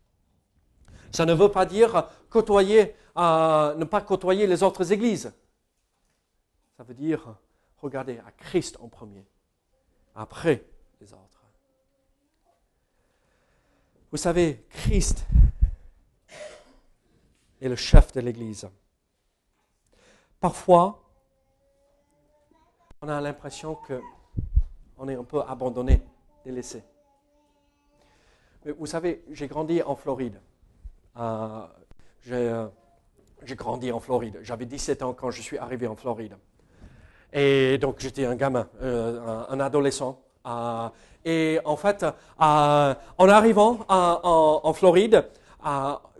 Ça 1.11 1.25
ne 1.25 1.33
veut 1.33 1.49
pas 1.49 1.65
dire 1.65 2.09
côtoyer, 2.29 2.95
euh, 3.17 3.73
ne 3.75 3.85
pas 3.85 4.01
côtoyer 4.01 4.45
les 4.45 4.61
autres 4.63 4.91
églises. 4.91 5.33
Ça 6.75 6.83
veut 6.83 6.93
dire 6.93 7.35
regarder 7.81 8.19
à 8.19 8.31
Christ 8.31 8.77
en 8.81 8.89
premier, 8.89 9.25
après 10.15 10.65
les 10.99 11.13
autres. 11.13 11.43
Vous 14.11 14.17
savez, 14.17 14.65
Christ 14.69 15.25
est 17.61 17.69
le 17.69 17.75
chef 17.75 18.11
de 18.13 18.21
l'Église. 18.21 18.69
Parfois, 20.39 21.03
on 23.01 23.09
a 23.09 23.19
l'impression 23.19 23.75
qu'on 24.97 25.07
est 25.07 25.15
un 25.15 25.23
peu 25.23 25.41
abandonné, 25.47 26.01
délaissé. 26.43 26.83
Mais 28.65 28.71
vous 28.71 28.85
savez, 28.85 29.23
j'ai 29.31 29.47
grandi 29.47 29.81
en 29.81 29.95
Floride. 29.95 30.39
Euh, 31.17 31.65
euh, 32.31 32.67
j'ai 33.43 33.55
grandi 33.55 33.91
en 33.91 33.99
Floride. 33.99 34.39
J'avais 34.41 34.65
17 34.65 35.03
ans 35.03 35.13
quand 35.13 35.31
je 35.31 35.41
suis 35.41 35.57
arrivé 35.57 35.87
en 35.87 35.95
Floride. 35.95 36.35
Et 37.31 37.77
donc 37.77 37.99
j'étais 37.99 38.25
un 38.25 38.35
gamin, 38.35 38.67
euh, 38.81 39.45
un 39.49 39.59
adolescent. 39.59 40.21
Et 41.25 41.59
en 41.65 41.75
fait, 41.75 42.05
en 42.39 42.95
arrivant 43.17 43.79
en, 43.89 44.73
Floride, 44.73 45.25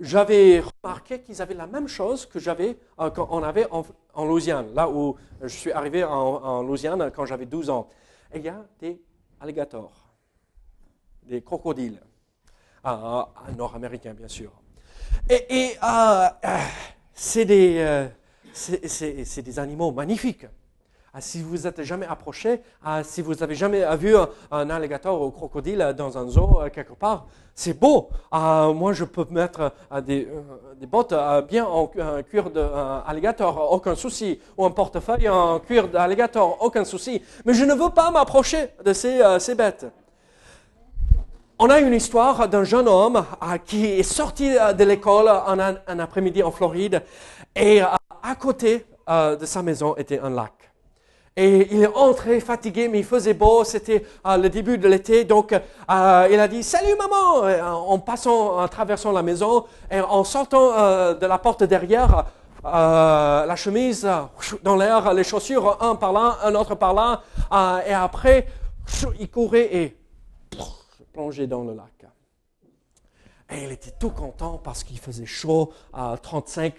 j'avais 0.02 0.62
remarqué 0.84 1.22
qu'ils 1.22 1.42
avaient 1.42 1.54
la 1.54 1.68
même 1.68 1.88
chose 1.88 2.26
que 2.26 2.40
j'avais 2.40 2.78
euh, 3.00 3.10
quand 3.10 3.28
on 3.32 3.44
avait 3.44 3.68
en, 3.72 4.26
Louisiane, 4.26 4.74
là 4.74 4.90
où 4.90 5.16
je 5.42 5.48
suis 5.48 5.72
arrivé 5.72 6.04
en, 6.04 6.62
Louisiane 6.64 7.12
quand 7.16 7.26
j'avais 7.26 7.46
12 7.46 7.70
ans. 7.70 7.88
Il 8.36 8.42
y 8.42 8.50
a 8.50 8.66
des 8.80 9.02
alligators, 9.40 10.10
des 11.24 11.42
crocodiles, 11.42 12.02
euh, 12.86 13.24
nord-américains 13.56 14.14
bien 14.14 14.28
sûr. 14.28 14.52
Et, 15.30 15.76
euh, 15.84 16.28
c'est 17.14 17.46
des, 17.46 18.10
des 19.44 19.60
animaux 19.60 19.92
magnifiques. 19.92 20.46
Ah, 21.18 21.22
si 21.22 21.42
vous 21.42 21.58
n'êtes 21.58 21.82
jamais 21.82 22.06
approché, 22.06 22.62
ah, 22.86 23.04
si 23.04 23.24
vous 23.24 23.34
n'avez 23.34 23.56
jamais 23.56 23.84
vu 23.98 24.16
un, 24.52 24.70
alligator 24.70 25.20
ou 25.20 25.26
un 25.30 25.32
crocodile 25.32 25.96
dans 25.98 26.16
un 26.16 26.28
zoo 26.30 26.62
euh, 26.62 26.70
quelque 26.70 26.94
part, 26.94 27.26
c'est 27.56 27.74
beau. 27.74 28.10
Ah, 28.32 28.70
moi, 28.76 28.94
je 28.94 29.04
peux 29.04 29.26
mettre 29.32 29.72
euh, 29.92 30.00
des, 30.02 30.28
bottes 30.86 31.14
euh, 31.14 31.42
bien 31.42 31.66
en 31.66 31.88
cuir 31.88 32.52
d'alligator, 32.52 33.72
aucun 33.74 33.96
souci. 33.96 34.40
Ou 34.60 34.66
un 34.66 34.70
portefeuille 34.70 35.28
en 35.28 35.60
cuir 35.60 35.88
d'alligator, 35.88 36.56
aucun 36.62 36.86
souci. 36.86 37.20
Mais 37.46 37.56
je 37.56 37.66
ne 37.66 37.74
veux 37.74 37.90
pas 37.90 38.12
m'approcher 38.12 38.70
de 38.86 38.94
ces, 38.94 39.56
bêtes. 39.56 39.88
On 41.58 41.72
a 41.72 41.80
une 41.80 41.96
histoire 41.96 42.48
d'un 42.48 42.64
jeune 42.64 42.88
homme 42.88 43.26
qui 43.66 43.86
est 43.88 44.04
sorti 44.04 44.52
de 44.52 44.84
l'école 44.84 45.30
un 45.30 45.98
après-midi 45.98 46.44
en 46.44 46.52
Floride 46.52 47.02
et 47.56 47.82
à 47.82 48.36
côté 48.40 48.86
de 49.10 49.46
sa 49.46 49.64
maison 49.64 49.96
était 49.96 50.20
un 50.20 50.30
lac. 50.30 50.67
Et 51.40 51.68
il 51.72 51.84
est 51.84 51.96
entré 51.96 52.40
fatigué, 52.40 52.88
mais 52.88 52.98
il 52.98 53.06
faisait 53.06 53.36
beau, 53.36 53.64
c'était 53.64 54.04
euh, 54.26 54.38
le 54.38 54.50
début 54.50 54.80
de 54.80 54.88
l'été, 54.88 55.24
donc 55.24 55.54
euh, 55.54 56.28
il 56.32 56.40
a 56.40 56.48
dit 56.48 56.64
Salut 56.64 56.96
maman 56.98 57.46
euh, 57.46 57.62
En 57.62 58.00
passant, 58.00 58.58
en 58.60 58.68
traversant 58.68 59.12
la 59.12 59.22
maison, 59.22 59.66
et 59.92 60.00
en 60.00 60.24
sortant 60.24 60.72
de 61.14 61.26
la 61.28 61.38
porte 61.38 61.64
derrière, 61.64 62.26
la 62.64 63.56
chemise 63.56 64.10
dans 64.64 64.76
l'air, 64.76 65.14
les 65.14 65.24
chaussures, 65.24 65.78
un 65.80 65.94
par 65.94 66.12
là, 66.12 66.40
un 66.44 66.56
autre 66.56 66.74
par 66.74 66.96
là, 66.96 67.22
et 67.88 67.94
après, 67.94 68.48
il 69.20 69.30
courait 69.30 69.76
et 69.76 69.98
plongeait 71.14 71.46
dans 71.46 71.64
le 71.64 71.76
lac. 71.76 71.97
Et 73.50 73.64
il 73.64 73.72
était 73.72 73.94
tout 73.98 74.10
content 74.10 74.58
parce 74.62 74.84
qu'il 74.84 75.00
faisait 75.00 75.26
chaud 75.26 75.72
à 75.94 76.18
35 76.22 76.76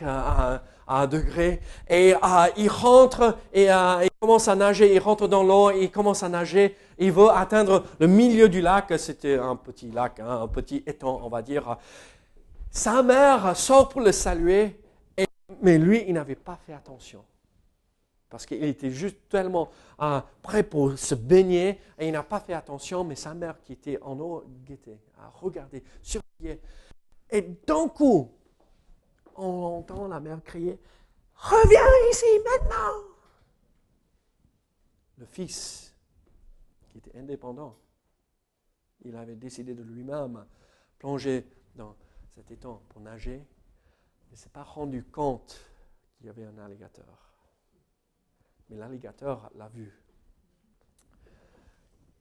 degrés. 1.10 1.60
Et 1.88 2.14
il 2.56 2.68
rentre 2.68 3.38
et 3.54 3.68
il 3.68 4.10
commence 4.20 4.48
à 4.48 4.54
nager. 4.54 4.94
Il 4.94 4.98
rentre 4.98 5.28
dans 5.28 5.42
l'eau, 5.42 5.70
il 5.70 5.90
commence 5.90 6.22
à 6.22 6.28
nager. 6.28 6.76
Il 6.98 7.12
veut 7.12 7.30
atteindre 7.30 7.84
le 7.98 8.06
milieu 8.06 8.48
du 8.48 8.60
lac. 8.60 8.92
C'était 8.98 9.38
un 9.38 9.56
petit 9.56 9.90
lac, 9.90 10.20
hein, 10.20 10.42
un 10.42 10.48
petit 10.48 10.82
étang, 10.86 11.20
on 11.24 11.28
va 11.28 11.40
dire. 11.40 11.78
Sa 12.70 13.02
mère 13.02 13.56
sort 13.56 13.88
pour 13.88 14.02
le 14.02 14.12
saluer, 14.12 14.78
mais 15.62 15.78
lui, 15.78 16.04
il 16.06 16.12
n'avait 16.12 16.34
pas 16.34 16.58
fait 16.66 16.74
attention. 16.74 17.24
Parce 18.28 18.44
qu'il 18.44 18.62
était 18.64 18.90
juste 18.90 19.28
tellement 19.28 19.70
euh, 20.00 20.20
prêt 20.42 20.62
pour 20.62 20.98
se 20.98 21.14
baigner 21.14 21.80
et 21.98 22.08
il 22.08 22.12
n'a 22.12 22.22
pas 22.22 22.40
fait 22.40 22.52
attention, 22.52 23.04
mais 23.04 23.14
sa 23.14 23.34
mère 23.34 23.60
qui 23.62 23.72
était 23.72 23.98
en 24.02 24.18
eau 24.20 24.44
guettait, 24.66 25.00
a 25.18 25.28
regardé, 25.28 25.82
surveillé. 26.02 26.60
Et 27.30 27.42
d'un 27.42 27.88
coup, 27.88 28.30
on 29.36 29.78
entend 29.78 30.08
la 30.08 30.20
mère 30.20 30.42
crier 30.42 30.78
Reviens 31.34 32.10
ici 32.10 32.26
maintenant 32.44 33.04
Le 35.18 35.26
fils, 35.26 35.94
qui 36.90 37.00
qui 37.00 37.08
était 37.08 37.18
indépendant. 37.18 37.76
Il 39.04 39.14
avait 39.14 39.36
décidé 39.36 39.74
de 39.74 39.82
lui-même 39.84 40.44
plonger 40.98 41.46
dans 41.76 41.94
cet 42.34 42.50
étang 42.50 42.82
pour 42.88 43.00
nager, 43.00 43.46
il 44.28 44.32
ne 44.32 44.36
s'est 44.36 44.48
pas 44.48 44.64
rendu 44.64 45.04
compte 45.04 45.58
qu'il 46.16 46.26
y 46.26 46.28
avait 46.28 46.44
un 46.44 46.58
alligator. 46.58 47.27
Mais 48.68 48.76
l'alligator 48.76 49.50
l'a 49.56 49.68
vu. 49.68 49.92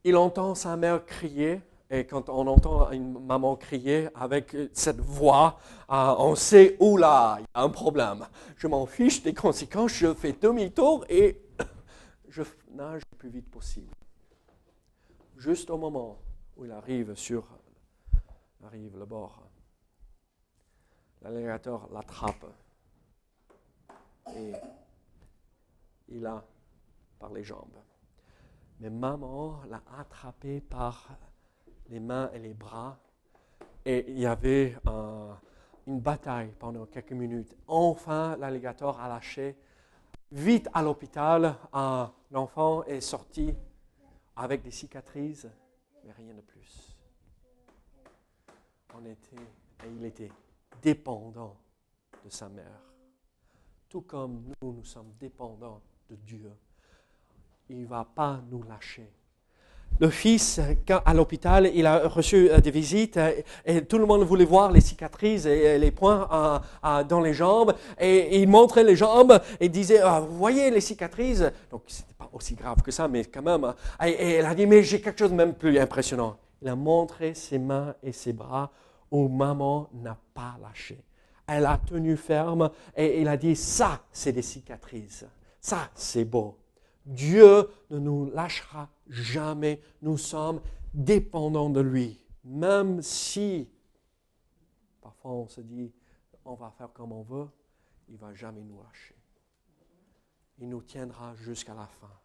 Il 0.03 0.15
entend 0.15 0.55
sa 0.55 0.77
mère 0.77 1.05
crier, 1.05 1.61
et 1.89 2.05
quand 2.05 2.29
on 2.29 2.47
entend 2.47 2.91
une 2.91 3.25
maman 3.25 3.55
crier 3.55 4.09
avec 4.15 4.55
cette 4.73 4.99
voix, 4.99 5.59
euh, 5.89 6.15
on 6.17 6.35
sait, 6.35 6.77
oula, 6.79 7.37
il 7.39 7.43
y 7.43 7.45
a 7.53 7.63
un 7.63 7.69
problème. 7.69 8.25
Je 8.55 8.67
m'en 8.67 8.85
fiche 8.85 9.23
des 9.23 9.33
conséquences, 9.33 9.91
je 9.91 10.13
fais 10.13 10.33
demi-tour 10.33 11.05
et 11.09 11.41
je 12.29 12.43
nage 12.71 13.01
le 13.11 13.17
plus 13.17 13.29
vite 13.29 13.49
possible. 13.49 13.93
Juste 15.37 15.69
au 15.69 15.77
moment 15.77 16.17
où 16.55 16.65
il 16.65 16.71
arrive 16.71 17.15
sur 17.15 17.45
arrive 18.65 18.97
le 18.97 19.05
bord, 19.05 19.43
l'alligator 21.21 21.87
l'attrape 21.93 22.45
et 24.35 24.51
il 26.09 26.25
a 26.25 26.43
par 27.19 27.31
les 27.33 27.43
jambes. 27.43 27.81
Mais 28.79 28.89
maman 28.89 29.61
l'a 29.69 29.81
attrapé 29.99 30.61
par 30.61 31.09
les 31.89 31.99
mains 31.99 32.29
et 32.33 32.39
les 32.39 32.53
bras 32.53 32.99
et 33.85 34.03
il 34.09 34.19
y 34.19 34.25
avait 34.25 34.75
une 35.87 36.01
bataille 36.01 36.53
pendant 36.59 36.85
quelques 36.87 37.13
minutes. 37.13 37.55
Enfin, 37.67 38.35
l'alligator 38.37 38.99
a 38.99 39.07
lâché. 39.07 39.57
Vite 40.29 40.67
à 40.73 40.83
l'hôpital, 40.83 41.55
l'enfant 42.31 42.83
est 42.83 42.99
sorti 42.99 43.55
avec 44.35 44.61
des 44.61 44.71
cicatrices, 44.71 45.47
mais 46.03 46.11
rien 46.11 46.33
de 46.33 46.41
plus. 46.41 46.97
On 48.93 49.05
était, 49.05 49.37
il 49.89 50.03
était 50.03 50.31
dépendant 50.81 51.55
de 52.25 52.29
sa 52.29 52.49
mère. 52.49 52.81
Tout 53.87 54.01
comme 54.01 54.51
nous, 54.61 54.73
nous 54.73 54.83
sommes 54.83 55.13
dépendants 55.17 55.81
de 56.09 56.15
Dieu. 56.15 56.51
Il 57.69 57.81
ne 57.81 57.87
va 57.87 58.05
pas 58.15 58.41
nous 58.49 58.63
lâcher. 58.63 59.09
Le 59.99 60.11
fils, 60.11 60.61
à 61.05 61.13
l'hôpital, 61.15 61.71
il 61.73 61.87
a 61.87 62.07
reçu 62.07 62.51
euh, 62.51 62.59
des 62.59 62.69
visites 62.69 63.17
euh, 63.17 63.31
et 63.65 63.83
tout 63.83 63.97
le 63.97 64.05
monde 64.05 64.21
voulait 64.23 64.45
voir 64.45 64.71
les 64.71 64.81
cicatrices 64.81 65.45
et 65.45 65.79
les 65.79 65.89
points 65.89 66.61
dans 67.09 67.19
les 67.19 67.33
jambes. 67.33 67.73
Et, 67.99 68.39
il 68.41 68.47
montrait 68.47 68.83
les 68.83 68.95
jambes 68.95 69.39
et 69.59 69.69
disait, 69.69 69.99
ah, 69.99 70.19
vous 70.19 70.37
voyez 70.37 70.69
les 70.69 70.81
cicatrices? 70.81 71.43
Donc, 71.71 71.81
ce 71.87 72.01
n'était 72.01 72.13
pas 72.13 72.29
aussi 72.31 72.53
grave 72.53 72.83
que 72.83 72.91
ça, 72.91 73.07
mais 73.07 73.25
quand 73.25 73.41
même. 73.41 73.63
Hein. 73.63 73.75
Et, 74.05 74.09
et 74.09 74.31
elle 74.33 74.45
a 74.45 74.53
dit, 74.53 74.67
mais 74.67 74.83
j'ai 74.83 75.01
quelque 75.01 75.17
chose 75.17 75.31
de 75.31 75.35
même 75.35 75.55
plus 75.55 75.79
impressionnant. 75.79 76.37
Il 76.61 76.67
a 76.67 76.75
montré 76.75 77.33
ses 77.33 77.57
mains 77.57 77.95
et 78.03 78.11
ses 78.11 78.33
bras 78.33 78.71
où 79.09 79.27
maman 79.27 79.89
n'a 79.93 80.17
pas 80.35 80.57
lâché. 80.61 80.99
Elle 81.47 81.65
a 81.65 81.77
tenu 81.77 82.17
ferme 82.17 82.69
et 82.95 83.21
il 83.21 83.27
a 83.27 83.37
dit, 83.37 83.55
ça, 83.55 84.01
c'est 84.11 84.33
des 84.33 84.41
cicatrices. 84.43 85.25
Ça, 85.67 85.91
c'est 85.95 86.23
beau. 86.23 86.57
Dieu 87.05 87.69
ne 87.89 87.99
nous 87.99 88.31
lâchera 88.31 88.87
jamais. 89.09 89.81
Nous 90.01 90.17
sommes 90.17 90.61
dépendants 90.93 91.69
de 91.69 91.81
lui. 91.81 92.23
Même 92.45 93.01
si, 93.01 93.69
parfois 95.01 95.31
on 95.31 95.45
se 95.49 95.59
dit, 95.59 95.91
on 96.45 96.53
va 96.53 96.71
faire 96.71 96.93
comme 96.93 97.11
on 97.11 97.21
veut, 97.21 97.49
il 98.07 98.13
ne 98.13 98.17
va 98.17 98.33
jamais 98.33 98.63
nous 98.63 98.81
lâcher. 98.81 99.17
Il 100.59 100.69
nous 100.69 100.81
tiendra 100.81 101.35
jusqu'à 101.35 101.73
la 101.73 101.87
fin. 101.87 102.17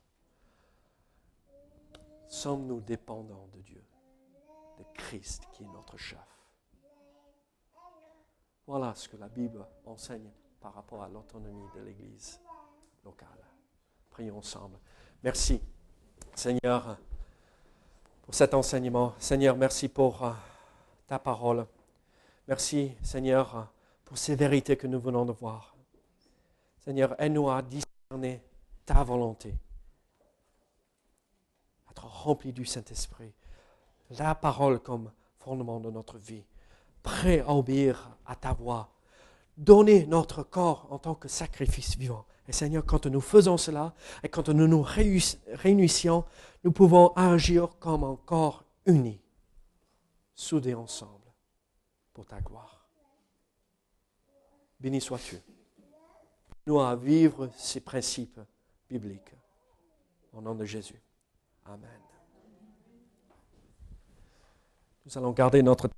Sommes-nous 2.29 2.81
dépendants 2.81 3.49
de 3.55 3.61
Dieu, 3.63 3.85
de 4.79 4.85
Christ 4.95 5.49
qui 5.51 5.65
est 5.65 5.73
notre 5.73 5.97
chef? 5.97 6.21
Voilà 8.69 8.95
ce 8.95 9.09
que 9.09 9.17
la 9.17 9.29
Bible 9.29 9.67
enseigne 9.85 10.31
par 10.61 10.75
rapport 10.75 11.03
à 11.03 11.09
l'autonomie 11.09 11.67
de 11.75 11.81
l'Église 11.81 12.41
Prions 14.13 14.37
ensemble. 14.37 14.79
Merci, 15.23 15.59
Seigneur, 16.35 16.99
pour 18.23 18.35
cet 18.35 18.53
enseignement. 18.53 19.15
Seigneur, 19.19 19.57
merci 19.57 19.89
pour 19.89 20.23
euh, 20.23 20.33
ta 21.07 21.19
parole. 21.19 21.67
Merci, 22.47 22.93
Seigneur, 23.03 23.73
pour 24.05 24.19
ces 24.19 24.35
vérités 24.35 24.77
que 24.77 24.87
nous 24.87 25.01
venons 25.01 25.25
de 25.25 25.33
voir. 25.33 25.75
Seigneur, 26.85 27.15
aide-nous 27.19 27.49
à 27.49 27.63
discerner 27.63 28.43
ta 28.85 29.03
volonté, 29.03 29.55
être 31.91 32.05
rempli 32.05 32.53
du 32.53 32.67
Saint-Esprit, 32.67 33.33
la 34.11 34.35
parole 34.35 34.81
comme 34.81 35.11
fondement 35.39 35.81
de 35.81 35.91
notre 35.91 36.19
vie, 36.19 36.45
prêt 37.03 37.41
à 37.41 37.51
obéir 37.55 38.11
à 38.27 38.37
ta 38.37 38.53
voix, 38.53 38.91
donner 39.57 40.05
notre 40.07 40.43
corps 40.43 40.87
en 40.91 40.99
tant 40.99 41.15
que 41.15 41.29
sacrifice 41.29 41.97
vivant. 41.97 42.27
Et 42.49 42.53
Seigneur, 42.53 42.85
quand 42.85 43.07
nous 43.07 43.21
faisons 43.21 43.57
cela 43.57 43.95
et 44.23 44.29
quand 44.29 44.49
nous 44.49 44.67
nous 44.67 44.83
réunissions, 44.83 46.25
nous 46.65 46.73
pouvons 46.73 47.13
agir 47.15 47.79
comme 47.79 48.05
un 48.05 48.17
corps 48.27 48.65
uni, 48.87 49.21
soudés 50.35 50.75
ensemble 50.75 51.33
pour 52.13 52.27
ta 52.27 52.41
gloire. 52.41 52.87
Béni 54.81 55.01
sois-tu. 55.01 55.41
Nous 56.67 56.81
à 56.81 56.97
vivre 56.97 57.49
ces 57.57 57.81
principes 57.81 58.41
bibliques. 58.89 59.35
Au 60.33 60.41
nom 60.41 60.55
de 60.55 60.65
Jésus. 60.65 61.01
Amen. 61.67 62.01
Nous 65.05 65.19
allons 65.19 65.33
garder 65.33 65.63
notre 65.63 65.89